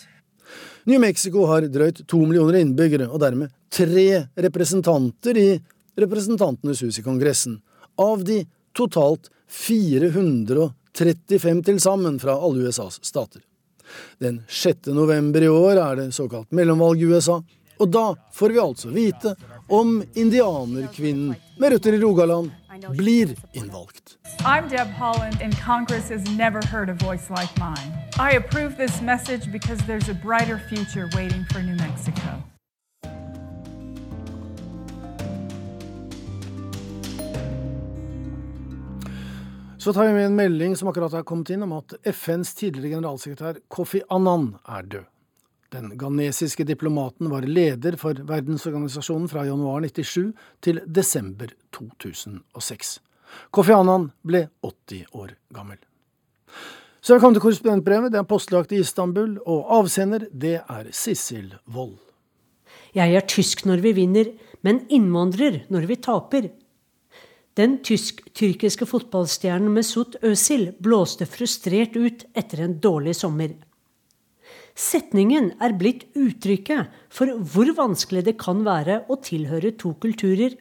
[0.85, 5.61] New Mexico har drøyt to millioner innbyggere, og dermed tre representanter i
[6.01, 7.59] Representantenes hus i Kongressen,
[7.99, 13.50] av de totalt 435 til sammen fra alle USAs stater.
[14.19, 14.91] Den 6.
[14.95, 17.41] november i år er det såkalt mellomvalg i USA,
[17.81, 19.35] og da får vi altså vite
[19.69, 22.51] om indianerkvinnen med røtter i Rogaland
[22.97, 24.17] blir innvalgt.
[24.45, 27.91] I'm Deb Holland, and Congress has never heard a voice like mine.
[28.19, 32.50] I approve this message because there's a brighter future waiting for New Mexico.
[39.81, 42.99] Så tar vi med en melding som akkurat har kommet inn om at FNs tidligere
[42.99, 45.07] generalsekretær Kofi Annan er død.
[45.73, 52.93] Den ghanesiske diplomaten var leder for verdensorganisasjonen fra januar 97 til desember 2006.
[53.49, 55.81] Kofi Annan ble 80 år gammel.
[57.01, 58.13] Så velkommen til korrespondentbrevet.
[58.13, 61.97] Det er postlagt i Istanbul, og avsender det er Sissel Wold.
[62.93, 64.29] Jeg er tysk når vi vinner,
[64.61, 66.53] men innvandrer når vi taper.
[67.59, 73.57] Den tysk-tyrkiske fotballstjernen Mesut Özil blåste frustrert ut etter en dårlig sommer.
[74.71, 80.55] Setningen er blitt uttrykket for hvor vanskelig det kan være å tilhøre to kulturer,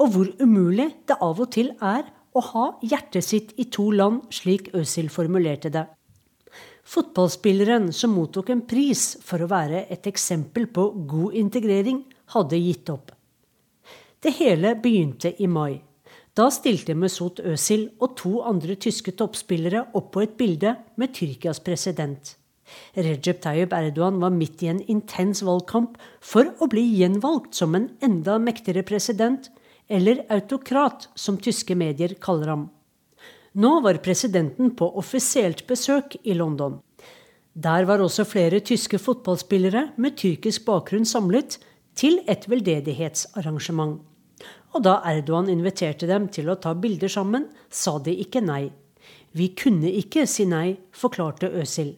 [0.00, 4.22] og hvor umulig det av og til er å ha hjertet sitt i to land,
[4.32, 5.84] slik Özil formulerte det.
[6.88, 12.00] Fotballspilleren som mottok en pris for å være et eksempel på god integrering,
[12.32, 13.12] hadde gitt opp.
[14.22, 15.89] Det hele begynte i mai.
[16.38, 21.58] Da stilte Mesut Özil og to andre tyske toppspillere opp på et bilde med Tyrkias
[21.66, 22.36] president.
[22.94, 27.88] Recep Tayyip Erdogan var midt i en intens valgkamp for å bli gjenvalgt som en
[28.04, 29.48] enda mektigere president,
[29.90, 32.68] eller autokrat, som tyske medier kaller ham.
[33.58, 36.78] Nå var presidenten på offisielt besøk i London.
[37.58, 41.58] Der var også flere tyske fotballspillere med tyrkisk bakgrunn samlet
[41.98, 43.98] til et veldedighetsarrangement.
[44.74, 48.68] Og da Erdogan inviterte dem til å ta bilder sammen, sa de ikke nei.
[49.32, 51.94] Vi kunne ikke si nei, forklarte Øsil.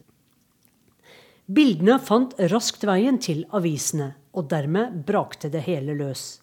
[1.53, 6.39] Bildene fant raskt veien til avisene, og dermed brakte det hele løs.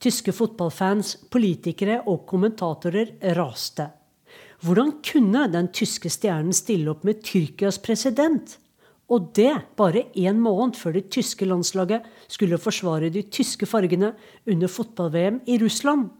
[0.00, 3.90] Tyske fotballfans, politikere og kommentatorer raste.
[4.64, 8.56] Hvordan kunne den tyske stjernen stille opp med Tyrkias president?
[9.10, 14.12] Og det bare én måned før det tyske landslaget skulle forsvare de tyske fargene
[14.46, 16.10] under fotball-VM i Russland.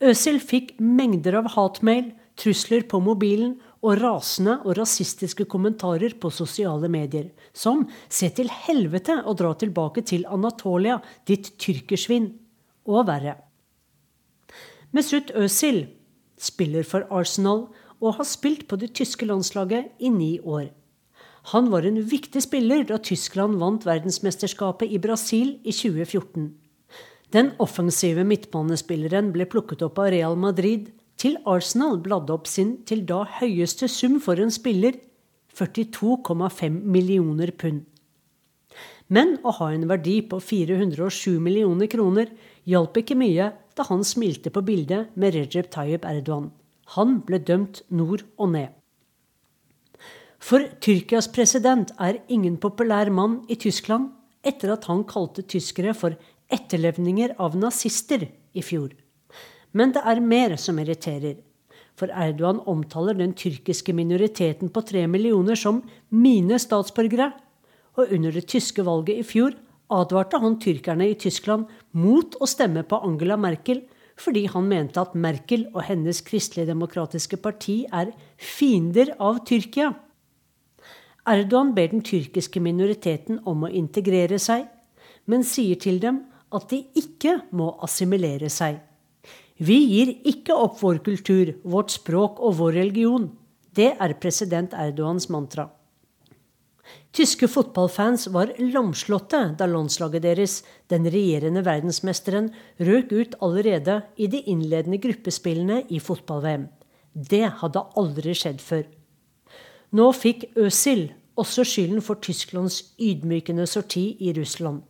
[0.00, 6.88] Øsil fikk mengder av hatmail, trusler på mobilen og rasende og rasistiske kommentarer på sosiale
[6.88, 12.32] medier, som 'se til helvete og dra tilbake til Anatolia, ditt tyrkersvin',
[12.86, 13.36] og verre.
[14.92, 15.88] Mesut Øsil
[16.38, 17.68] spiller for Arsenal
[18.00, 20.77] og har spilt på det tyske landslaget i ni år.
[21.48, 26.50] Han var en viktig spiller da Tyskland vant verdensmesterskapet i Brasil i 2014.
[27.32, 30.90] Den offensive midtbanespilleren ble plukket opp av Real Madrid
[31.20, 34.98] til Arsenal bladde opp sin til da høyeste sum for en spiller,
[35.56, 37.82] 42,5 millioner pund.
[39.08, 42.28] Men å ha en verdi på 407 millioner kroner
[42.68, 46.50] hjalp ikke mye da han smilte på bildet med Recep Tayyip Erdogan.
[46.96, 48.77] Han ble dømt nord og ned.
[50.38, 54.12] For Tyrkias president er ingen populær mann i Tyskland
[54.46, 56.14] etter at han kalte tyskere for
[56.54, 58.92] etterlevninger av nazister i fjor.
[59.74, 61.36] Men det er mer som irriterer.
[61.98, 67.32] For Erdogan omtaler den tyrkiske minoriteten på tre millioner som 'mine statsborgere'.
[67.98, 69.52] Og under det tyske valget i fjor
[69.90, 73.82] advarte han tyrkerne i Tyskland mot å stemme på Angela Merkel
[74.18, 79.94] fordi han mente at Merkel og hennes kristelig-demokratiske parti er fiender av Tyrkia.
[81.28, 84.66] Erdogan ber den tyrkiske minoriteten om å integrere seg,
[85.28, 86.22] men sier til dem
[86.54, 88.78] at de ikke må assimilere seg.
[89.58, 93.26] Vi gir ikke opp vår kultur, vårt språk og vår religion.
[93.74, 95.66] Det er president Erdogans mantra.
[97.12, 104.40] Tyske fotballfans var lamslåtte da landslaget deres, den regjerende verdensmesteren, røk ut allerede i de
[104.48, 106.68] innledende gruppespillene i fotball-VM.
[107.12, 108.86] Det hadde aldri skjedd før.
[109.98, 111.08] Nå fikk Øsil
[111.38, 114.82] også skylden for Tysklands ydmykende sorti i Russland.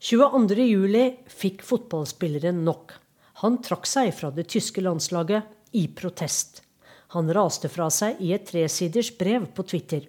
[0.00, 2.94] 22.07 fikk fotballspilleren nok.
[3.42, 6.62] Han trakk seg fra det tyske landslaget i protest.
[7.16, 10.06] Han raste fra seg i et tresiders brev på Twitter.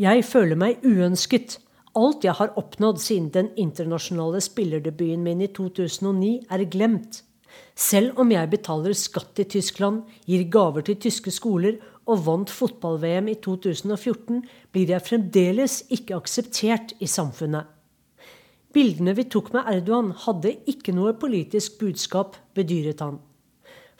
[0.00, 1.58] Jeg føler meg uønsket.
[1.98, 7.20] Alt jeg har oppnådd siden den internasjonale spillerdebuten min i 2009, er glemt.
[7.76, 11.78] Selv om jeg betaler skatt i Tyskland, gir gaver til tyske skoler
[12.10, 14.42] og vant fotball-VM i 2014,
[14.74, 17.68] blir jeg fremdeles ikke akseptert i samfunnet.
[18.72, 23.18] Bildene vi tok med Erdogan, hadde ikke noe politisk budskap, bedyret han.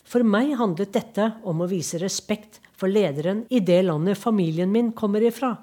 [0.02, 4.90] For meg handlet dette om å vise respekt for lederen i det landet familien min
[4.96, 5.54] kommer ifra.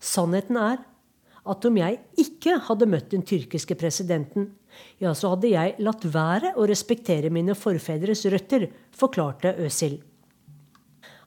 [0.00, 0.80] Sannheten er
[1.48, 4.50] at om jeg ikke hadde møtt den tyrkiske presidenten,
[5.00, 10.00] ja, så hadde jeg latt være å respektere mine forfedres røtter, forklarte Øsil.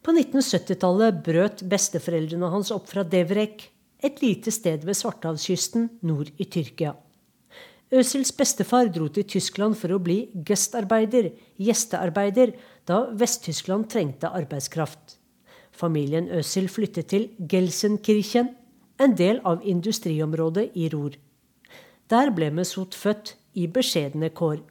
[0.02, 3.68] På 1970-tallet brøt besteforeldrene hans opp fra Devrek,
[4.02, 6.96] et lite sted ved Svartehavskysten nord i Tyrkia.
[7.94, 11.30] Øsils bestefar dro til Tyskland for å bli gestarbeider,
[11.62, 12.56] gjestearbeider,
[12.90, 15.20] da Vest-Tyskland trengte arbeidskraft.
[15.72, 18.56] Familien Øsil flyttet til Gelsenkirchen,
[18.98, 21.14] en del av industriområdet i Ror.
[22.10, 24.62] Der ble Mesut født, i beskjedne kår.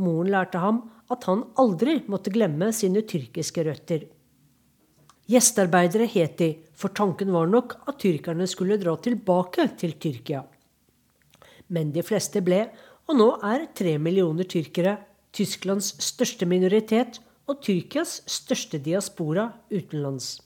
[0.00, 4.06] Moren lærte ham at han aldri måtte glemme sine tyrkiske røtter.
[5.28, 10.40] Gjestearbeidere het de, for tanken var nok at tyrkerne skulle dra tilbake til Tyrkia.
[11.68, 12.62] Men de fleste ble,
[13.08, 14.94] og nå er tre millioner tyrkere
[15.36, 20.38] Tysklands største minoritet og Tyrkias største diaspora utenlands.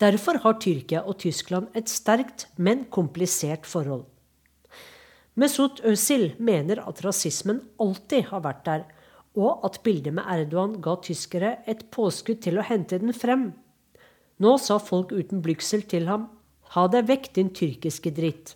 [0.00, 4.04] Derfor har Tyrkia og Tyskland et sterkt, men komplisert forhold.
[5.34, 8.86] Mesut Özil mener at rasismen alltid har vært der,
[9.34, 13.50] og at bildet med Erdogan ga tyskere et påskudd til å hente den frem.
[14.40, 16.28] Nå sa folk uten blygsel til ham,
[16.74, 18.54] ha deg vekk, din tyrkiske dritt.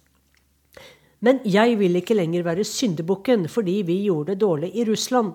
[1.25, 5.33] Men jeg vil ikke lenger være syndebukken fordi vi gjorde det dårlig i Russland.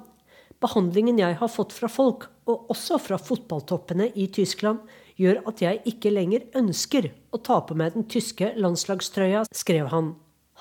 [0.60, 4.82] Behandlingen jeg har fått fra folk, og også fra fotballtoppene i Tyskland,
[5.20, 10.14] gjør at jeg ikke lenger ønsker å ta på meg den tyske landslagstrøya, skrev han.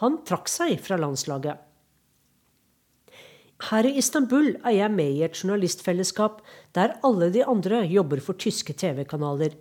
[0.02, 1.58] Han trakk seg fra landslaget.
[3.68, 6.44] Her i Istanbul er jeg med i et journalistfellesskap
[6.78, 9.56] der alle de andre jobber for tyske TV-kanaler.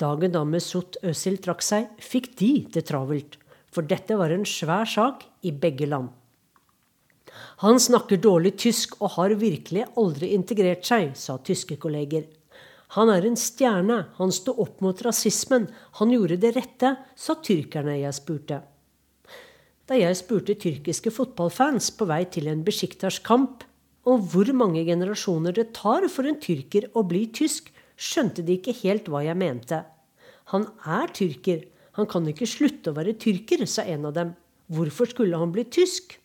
[0.00, 3.38] Dagen da Mesut Özil trakk seg, fikk de det travelt,
[3.72, 6.10] for dette var en svær sak i begge land.
[7.62, 12.26] Han snakker dårlig tysk og har virkelig aldri integrert seg, sa tyske kolleger.
[12.98, 15.70] Han er en stjerne, han sto opp mot rasismen,
[16.00, 18.60] han gjorde det rette, sa tyrkerne jeg spurte
[19.92, 23.64] da jeg spurte tyrkiske fotballfans på vei til en Besjiktas-kamp
[24.08, 28.74] om hvor mange generasjoner det tar for en tyrker å bli tysk, skjønte de ikke
[28.82, 29.82] helt hva jeg mente.
[30.52, 31.64] Han er tyrker,
[31.96, 34.34] han kan ikke slutte å være tyrker, sa en av dem.
[34.72, 36.16] Hvorfor skulle han bli tysk?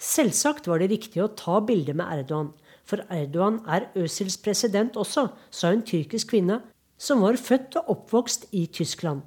[0.00, 2.52] Selvsagt var det riktig å ta bildet med Erdogan,
[2.84, 6.60] for Erdogan er Øsils president også, sa en tyrkisk kvinne
[7.00, 9.22] som var født og oppvokst i Tyskland.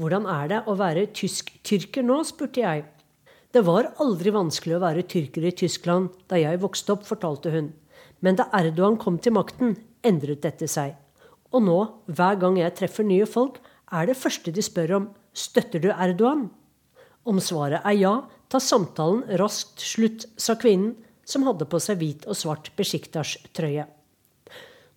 [0.00, 2.84] Hvordan er det å være tysk-tyrker nå, spurte jeg.
[3.52, 7.72] Det var aldri vanskelig å være tyrker i Tyskland da jeg vokste opp, fortalte hun.
[8.24, 9.76] Men da Erdogan kom til makten,
[10.06, 10.96] endret dette seg.
[11.52, 11.78] Og nå,
[12.08, 13.60] hver gang jeg treffer nye folk,
[13.92, 16.46] er det første de spør om støtter du Erdogan?
[17.28, 18.12] Om svaret er ja,
[18.50, 23.86] tar samtalen raskt slutt, sa kvinnen, som hadde på seg hvit og svart Besjiktas-trøye.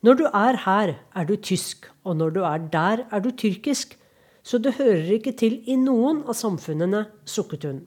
[0.06, 3.96] Når du er her, er du tysk, og når du er der, er du tyrkisk,
[4.46, 7.80] så det hører ikke til i noen av samfunnene, sukket hun.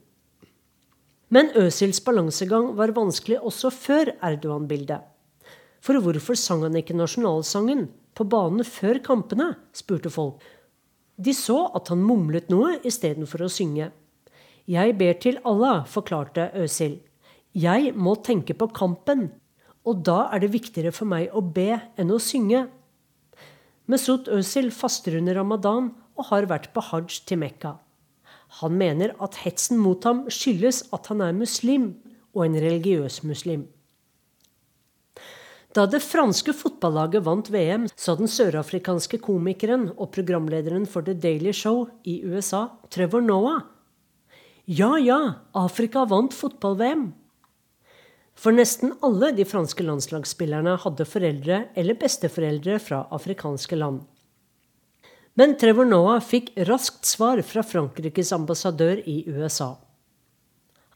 [1.30, 5.04] Men Øsils balansegang var vanskelig også før Erdogan-bildet.
[5.84, 7.86] For hvorfor sang han ikke nasjonalsangen
[8.18, 10.42] på banen før kampene, spurte folk.
[11.18, 13.90] De så at han mumlet noe istedenfor å synge.
[14.68, 16.98] Jeg ber til Allah, forklarte Øsil.
[17.56, 19.30] Jeg må tenke på kampen,
[19.88, 22.66] og da er det viktigere for meg å be enn å synge.
[23.88, 27.78] Mesut Øsil faster under ramadan og har vært på hajj til Mekka.
[28.60, 31.94] Han mener at hetsen mot ham skyldes at han er muslim,
[32.36, 33.64] og en religiøs muslim.
[35.78, 41.52] Da det franske fotballaget vant VM, sa den sørafrikanske komikeren og programlederen for The Daily
[41.54, 43.60] Show i USA, Trevor Noah,
[44.66, 45.18] ja ja,
[45.54, 47.12] Afrika vant fotball-VM.
[48.34, 54.02] For nesten alle de franske landslagsspillerne hadde foreldre eller besteforeldre fra afrikanske land.
[55.38, 59.76] Men Trevor Noah fikk raskt svar fra Frankrikes ambassadør i USA.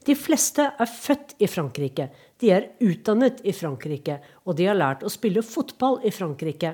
[0.03, 2.09] De fleste er født i Frankrike,
[2.41, 6.73] de er utdannet i Frankrike, og de har lært å spille fotball i Frankrike.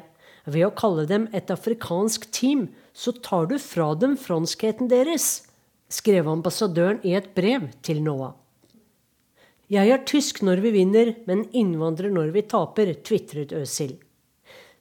[0.50, 5.46] Ved å kalle dem et afrikansk team, så tar du fra dem franskheten deres,
[5.90, 8.34] skrev ambassadøren i et brev til Noah.
[9.70, 14.00] Jeg er tysk når vi vinner, men innvandrer når vi taper, tvitret Øzil.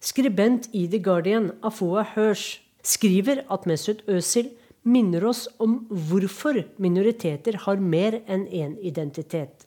[0.01, 7.59] Skribent i The Guardian, Afoa Hirsch, skriver at Mesut Özil minner oss om hvorfor minoriteter
[7.64, 9.66] har mer enn én identitet.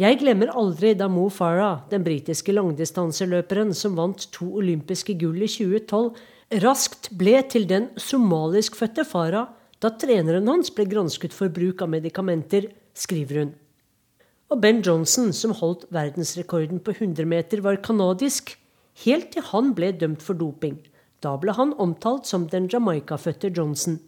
[0.00, 5.48] Jeg glemmer aldri da Mo Farah, den britiske langdistanseløperen som vant to olympiske gull i
[5.50, 6.14] 2012,
[6.64, 9.50] raskt ble til den somaliskfødte Farah
[9.80, 13.52] da treneren hans ble gransket for bruk av medikamenter, skriver hun.
[14.50, 18.56] Og Ben Johnson, som holdt verdensrekorden på 100 meter, var canadisk,
[19.04, 20.80] helt til han ble dømt for doping.
[21.20, 23.98] Da ble han omtalt som den Jamaica-fødte Johnson.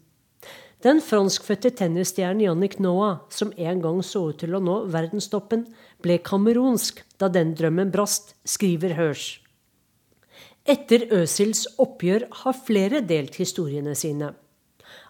[0.83, 5.69] Den franskfødte tennisstjernen Yannick Noah, som en gang så ut til å nå verdenstoppen,
[6.03, 9.39] ble kamerunsk da den drømmen brast, skriver Hirsch.
[10.67, 14.33] Etter Øsils oppgjør har flere delt historiene sine.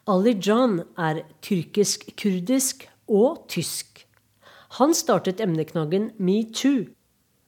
[0.09, 4.05] Ali Jan er tyrkisk-kurdisk og tysk.
[4.81, 6.89] Han startet emneknaggen metoo.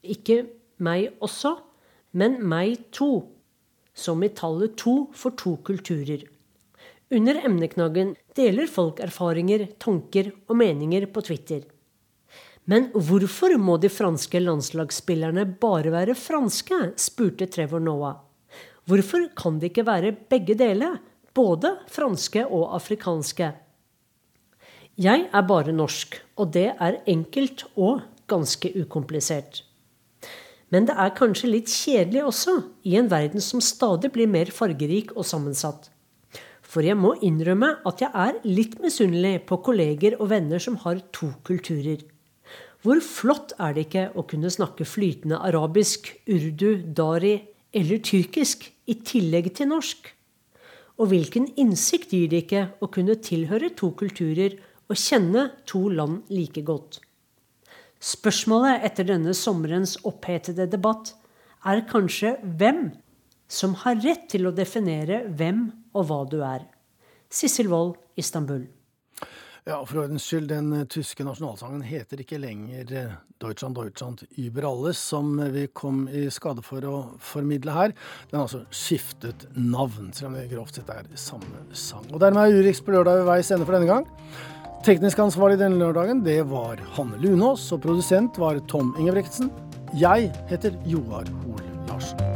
[0.05, 0.45] Ikke
[0.79, 1.57] meg også,
[2.13, 3.34] men meg to,
[3.95, 6.25] som i tallet to for to kulturer.
[7.15, 11.63] Under emneknaggen deler folk erfaringer, tanker og meninger på Twitter.
[12.65, 16.95] Men hvorfor må de franske landslagsspillerne bare være franske?
[16.97, 18.17] spurte Trevor Noah.
[18.89, 20.99] Hvorfor kan de ikke være begge deler,
[21.37, 23.53] både franske og afrikanske?
[25.01, 29.65] Jeg er bare norsk, og det er enkelt og ganske ukomplisert.
[30.73, 32.55] Men det er kanskje litt kjedelig også,
[32.89, 35.91] i en verden som stadig blir mer fargerik og sammensatt.
[36.75, 40.99] For jeg må innrømme at jeg er litt misunnelig på kolleger og venner som har
[41.15, 42.01] to kulturer.
[42.83, 47.39] Hvor flott er det ikke å kunne snakke flytende arabisk, urdu, dari
[47.73, 50.11] eller tyrkisk i tillegg til norsk?
[51.01, 54.59] Og hvilken innsikt gir det ikke å kunne tilhøre to kulturer
[54.91, 57.04] og kjenne to land like godt?
[58.05, 61.15] Spørsmålet etter denne sommerens opphetede debatt
[61.65, 62.91] er kanskje hvem
[63.49, 66.67] som har rett til å definere hvem og hva du er.
[67.33, 68.67] Sissel Wold, Istanbul.
[69.65, 75.01] Ja, For ordens skyld, den tyske nasjonalsangen heter ikke lenger eh, Deutschland, Deutschland über alles,
[75.01, 77.95] som vi kom i skade for å formidle her.
[78.29, 82.05] Den har altså skiftet navn, selv om det grovt sett er samme sang.
[82.13, 84.05] Og Dermed er Urix på lørdag ved veis ende for denne gang.
[84.85, 89.49] Teknisk ansvarlig denne lørdagen det var Hanne Lunås, og produsent var Tom Ingebrigtsen.
[89.97, 92.34] Jeg heter Joar Hol Larsen.